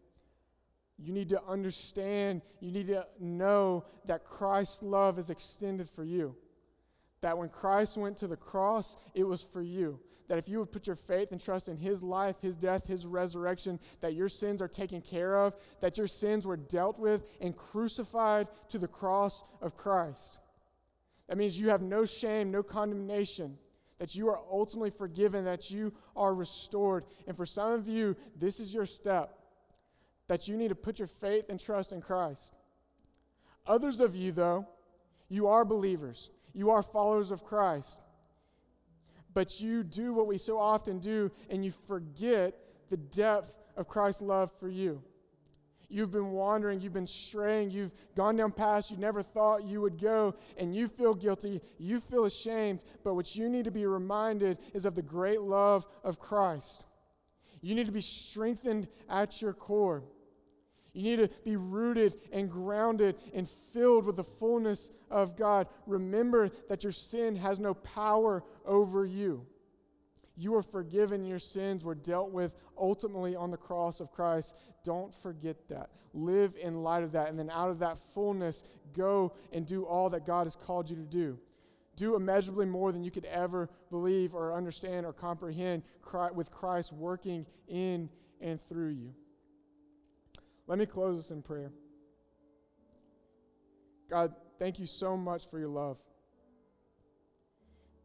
You 0.98 1.14
need 1.14 1.30
to 1.30 1.42
understand, 1.44 2.42
you 2.60 2.72
need 2.72 2.88
to 2.88 3.06
know 3.18 3.86
that 4.04 4.24
Christ's 4.24 4.82
love 4.82 5.18
is 5.18 5.30
extended 5.30 5.88
for 5.88 6.04
you. 6.04 6.36
That 7.26 7.38
when 7.38 7.48
Christ 7.48 7.98
went 7.98 8.18
to 8.18 8.28
the 8.28 8.36
cross, 8.36 8.94
it 9.12 9.24
was 9.24 9.42
for 9.42 9.60
you. 9.60 9.98
That 10.28 10.38
if 10.38 10.48
you 10.48 10.60
would 10.60 10.70
put 10.70 10.86
your 10.86 10.94
faith 10.94 11.32
and 11.32 11.40
trust 11.40 11.68
in 11.68 11.76
His 11.76 12.00
life, 12.00 12.40
His 12.40 12.56
death, 12.56 12.86
His 12.86 13.04
resurrection, 13.04 13.80
that 14.00 14.14
your 14.14 14.28
sins 14.28 14.62
are 14.62 14.68
taken 14.68 15.00
care 15.00 15.36
of, 15.40 15.56
that 15.80 15.98
your 15.98 16.06
sins 16.06 16.46
were 16.46 16.56
dealt 16.56 17.00
with 17.00 17.28
and 17.40 17.56
crucified 17.56 18.46
to 18.68 18.78
the 18.78 18.86
cross 18.86 19.42
of 19.60 19.76
Christ. 19.76 20.38
That 21.28 21.36
means 21.36 21.58
you 21.58 21.70
have 21.70 21.82
no 21.82 22.04
shame, 22.04 22.52
no 22.52 22.62
condemnation 22.62 23.58
that 23.98 24.14
you 24.14 24.28
are 24.28 24.38
ultimately 24.48 24.90
forgiven, 24.90 25.46
that 25.46 25.68
you 25.68 25.92
are 26.14 26.32
restored. 26.32 27.04
And 27.26 27.36
for 27.36 27.44
some 27.44 27.72
of 27.72 27.88
you, 27.88 28.14
this 28.38 28.60
is 28.60 28.72
your 28.72 28.86
step 28.86 29.36
that 30.28 30.46
you 30.46 30.56
need 30.56 30.68
to 30.68 30.76
put 30.76 31.00
your 31.00 31.08
faith 31.08 31.48
and 31.48 31.58
trust 31.58 31.90
in 31.90 32.00
Christ. 32.00 32.54
Others 33.66 33.98
of 33.98 34.14
you, 34.14 34.30
though, 34.30 34.68
you 35.28 35.48
are 35.48 35.64
believers, 35.64 36.30
you 36.56 36.70
are 36.70 36.82
followers 36.82 37.30
of 37.30 37.44
Christ, 37.44 38.00
but 39.34 39.60
you 39.60 39.84
do 39.84 40.14
what 40.14 40.26
we 40.26 40.38
so 40.38 40.58
often 40.58 40.98
do 40.98 41.30
and 41.50 41.62
you 41.62 41.70
forget 41.70 42.54
the 42.88 42.96
depth 42.96 43.58
of 43.76 43.86
Christ's 43.86 44.22
love 44.22 44.50
for 44.58 44.66
you. 44.66 45.02
You've 45.90 46.10
been 46.10 46.30
wandering, 46.30 46.80
you've 46.80 46.94
been 46.94 47.06
straying, 47.06 47.72
you've 47.72 47.92
gone 48.16 48.36
down 48.36 48.52
paths 48.52 48.90
you 48.90 48.96
never 48.96 49.22
thought 49.22 49.64
you 49.64 49.82
would 49.82 50.00
go, 50.00 50.34
and 50.56 50.74
you 50.74 50.88
feel 50.88 51.14
guilty, 51.14 51.60
you 51.78 52.00
feel 52.00 52.24
ashamed, 52.24 52.80
but 53.04 53.14
what 53.14 53.36
you 53.36 53.50
need 53.50 53.66
to 53.66 53.70
be 53.70 53.84
reminded 53.84 54.58
is 54.72 54.86
of 54.86 54.94
the 54.94 55.02
great 55.02 55.42
love 55.42 55.86
of 56.02 56.18
Christ. 56.18 56.86
You 57.60 57.74
need 57.74 57.86
to 57.86 57.92
be 57.92 58.00
strengthened 58.00 58.88
at 59.10 59.42
your 59.42 59.52
core. 59.52 60.04
You 60.96 61.02
need 61.02 61.28
to 61.28 61.28
be 61.44 61.56
rooted 61.56 62.16
and 62.32 62.50
grounded 62.50 63.16
and 63.34 63.46
filled 63.46 64.06
with 64.06 64.16
the 64.16 64.24
fullness 64.24 64.90
of 65.10 65.36
God. 65.36 65.66
Remember 65.86 66.48
that 66.70 66.84
your 66.84 66.92
sin 66.92 67.36
has 67.36 67.60
no 67.60 67.74
power 67.74 68.42
over 68.64 69.04
you. 69.04 69.46
You 70.38 70.54
are 70.54 70.62
forgiven, 70.62 71.26
your 71.26 71.38
sins 71.38 71.84
were 71.84 71.94
dealt 71.94 72.30
with 72.30 72.56
ultimately 72.78 73.36
on 73.36 73.50
the 73.50 73.58
cross 73.58 74.00
of 74.00 74.10
Christ. 74.10 74.56
Don't 74.84 75.14
forget 75.14 75.68
that. 75.68 75.90
Live 76.14 76.56
in 76.58 76.82
light 76.82 77.02
of 77.02 77.12
that. 77.12 77.28
And 77.28 77.38
then 77.38 77.50
out 77.50 77.68
of 77.68 77.78
that 77.80 77.98
fullness, 77.98 78.64
go 78.94 79.34
and 79.52 79.66
do 79.66 79.84
all 79.84 80.08
that 80.10 80.24
God 80.24 80.44
has 80.44 80.56
called 80.56 80.88
you 80.88 80.96
to 80.96 81.02
do. 81.02 81.38
Do 81.96 82.16
immeasurably 82.16 82.66
more 82.66 82.90
than 82.90 83.04
you 83.04 83.10
could 83.10 83.26
ever 83.26 83.68
believe 83.90 84.34
or 84.34 84.54
understand 84.54 85.04
or 85.04 85.12
comprehend 85.12 85.82
with 86.34 86.50
Christ 86.50 86.94
working 86.94 87.44
in 87.68 88.08
and 88.40 88.58
through 88.58 88.90
you. 88.90 89.14
Let 90.66 90.78
me 90.78 90.86
close 90.86 91.16
this 91.16 91.30
in 91.30 91.42
prayer. 91.42 91.70
God, 94.10 94.34
thank 94.58 94.78
you 94.78 94.86
so 94.86 95.16
much 95.16 95.48
for 95.48 95.58
your 95.58 95.68
love. 95.68 95.98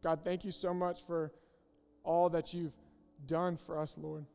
God, 0.02 0.20
thank 0.24 0.44
you 0.44 0.50
so 0.50 0.74
much 0.74 1.00
for 1.02 1.32
all 2.02 2.28
that 2.30 2.52
you've 2.52 2.74
done 3.26 3.56
for 3.56 3.78
us, 3.78 3.96
Lord. 3.96 4.26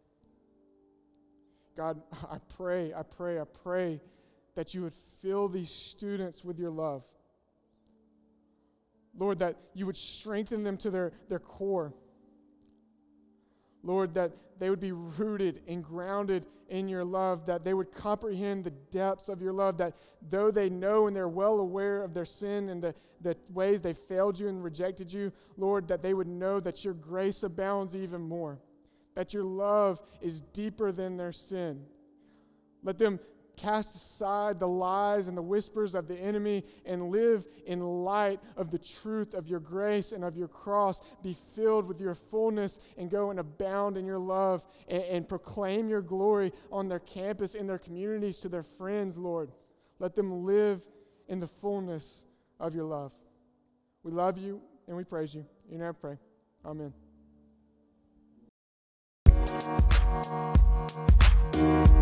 God, 1.76 2.02
I 2.32 2.38
pray, 2.56 2.94
I 2.94 3.04
pray, 3.04 3.40
I 3.40 3.46
pray 3.46 4.02
that 4.56 4.74
you 4.74 4.82
would 4.82 4.96
fill 4.96 5.48
these 5.48 5.70
students 5.70 6.44
with 6.44 6.60
your 6.60 6.72
love. 6.72 7.06
Lord, 9.16 9.40
that 9.40 9.58
you 9.74 9.86
would 9.86 9.98
strengthen 9.98 10.63
them 10.63 10.78
to 10.78 10.90
their, 10.90 11.12
their 11.28 11.40
core. 11.40 11.94
Lord, 13.88 14.13
that 14.15 14.34
they 14.60 14.69
would 14.69 14.82
be 14.82 14.91
rooted 14.91 15.62
and 15.65 15.82
grounded 15.82 16.45
in 16.67 16.89
your 16.89 17.06
love, 17.06 17.45
that 17.45 17.63
they 17.63 17.73
would 17.73 17.93
comprehend 17.93 18.65
the 18.65 18.71
depths 18.91 19.30
of 19.30 19.41
your 19.41 19.54
love, 19.54 19.78
that 19.78 19.95
though 20.30 20.52
they 20.52 20.69
know 20.69 21.08
and 21.08 21.15
they're 21.15 21.30
well 21.30 21.60
aware 21.62 22.04
of 22.04 22.13
their 22.13 22.26
sin 22.26 22.67
and 22.67 22.82
the, 22.82 22.93
the 23.21 23.38
ways 23.54 23.82
they 23.82 23.93
failed 23.93 24.38
you 24.38 24.50
and 24.50 24.62
rejected 24.62 25.12
you, 25.13 25.32
Lord, 25.56 25.88
that 25.88 26.02
they 26.02 26.13
would 26.13 26.28
know 26.28 26.60
that 26.60 26.84
your 26.84 26.95
grace 26.95 27.43
abounds 27.43 27.95
even 27.95 28.21
more, 28.21 28.60
that 29.15 29.34
your 29.34 29.45
love 29.45 30.02
is 30.21 30.41
deeper 30.41 30.91
than 30.91 31.15
their 31.15 31.32
sin. 31.32 31.86
Let 32.84 32.97
them 32.97 33.21
cast 33.58 33.96
aside 33.96 34.60
the 34.60 34.67
lies 34.67 35.28
and 35.28 35.38
the 35.38 35.41
whispers 35.41 35.96
of 35.96 36.08
the 36.08 36.15
enemy 36.15 36.63
and 36.86 37.10
live 37.10 37.46
in 37.65 37.82
light 37.82 38.39
of 38.56 38.72
the 38.72 38.78
truth 38.78 39.34
of 39.34 39.50
your 39.50 39.60
grace 39.60 40.12
and 40.12 40.24
of 40.24 40.38
your 40.38 40.48
cross. 40.48 41.02
Be 41.24 41.36
filled 41.56 41.88
with 41.88 42.00
your 42.00 42.15
fullness 42.15 42.80
and 42.98 43.10
go 43.10 43.32
and 43.32 43.39
abound 43.39 43.98
in 43.98 44.06
your 44.06 44.20
love 44.20 44.65
and, 44.88 45.04
and 45.04 45.28
proclaim 45.28 45.89
your 45.89 46.02
glory 46.02 46.54
on 46.72 46.88
their 46.88 47.00
campus, 47.00 47.56
in 47.56 47.67
their 47.67 47.80
communities, 47.80 48.39
to 48.39 48.50
their 48.50 48.63
friends, 48.63 49.17
Lord. 49.17 49.52
Let 50.00 50.15
them 50.15 50.46
live 50.46 50.88
in 51.28 51.39
the 51.39 51.48
fullness 51.48 52.26
of 52.60 52.76
your 52.76 52.86
love. 52.86 53.13
We 54.04 54.12
love 54.12 54.38
you 54.38 54.62
and 54.88 54.96
we 54.96 55.04
praise 55.04 55.34
you. 55.34 55.46
You 55.70 55.78
never 55.80 55.93
pray. 55.93 56.17
Amen. 56.65 56.93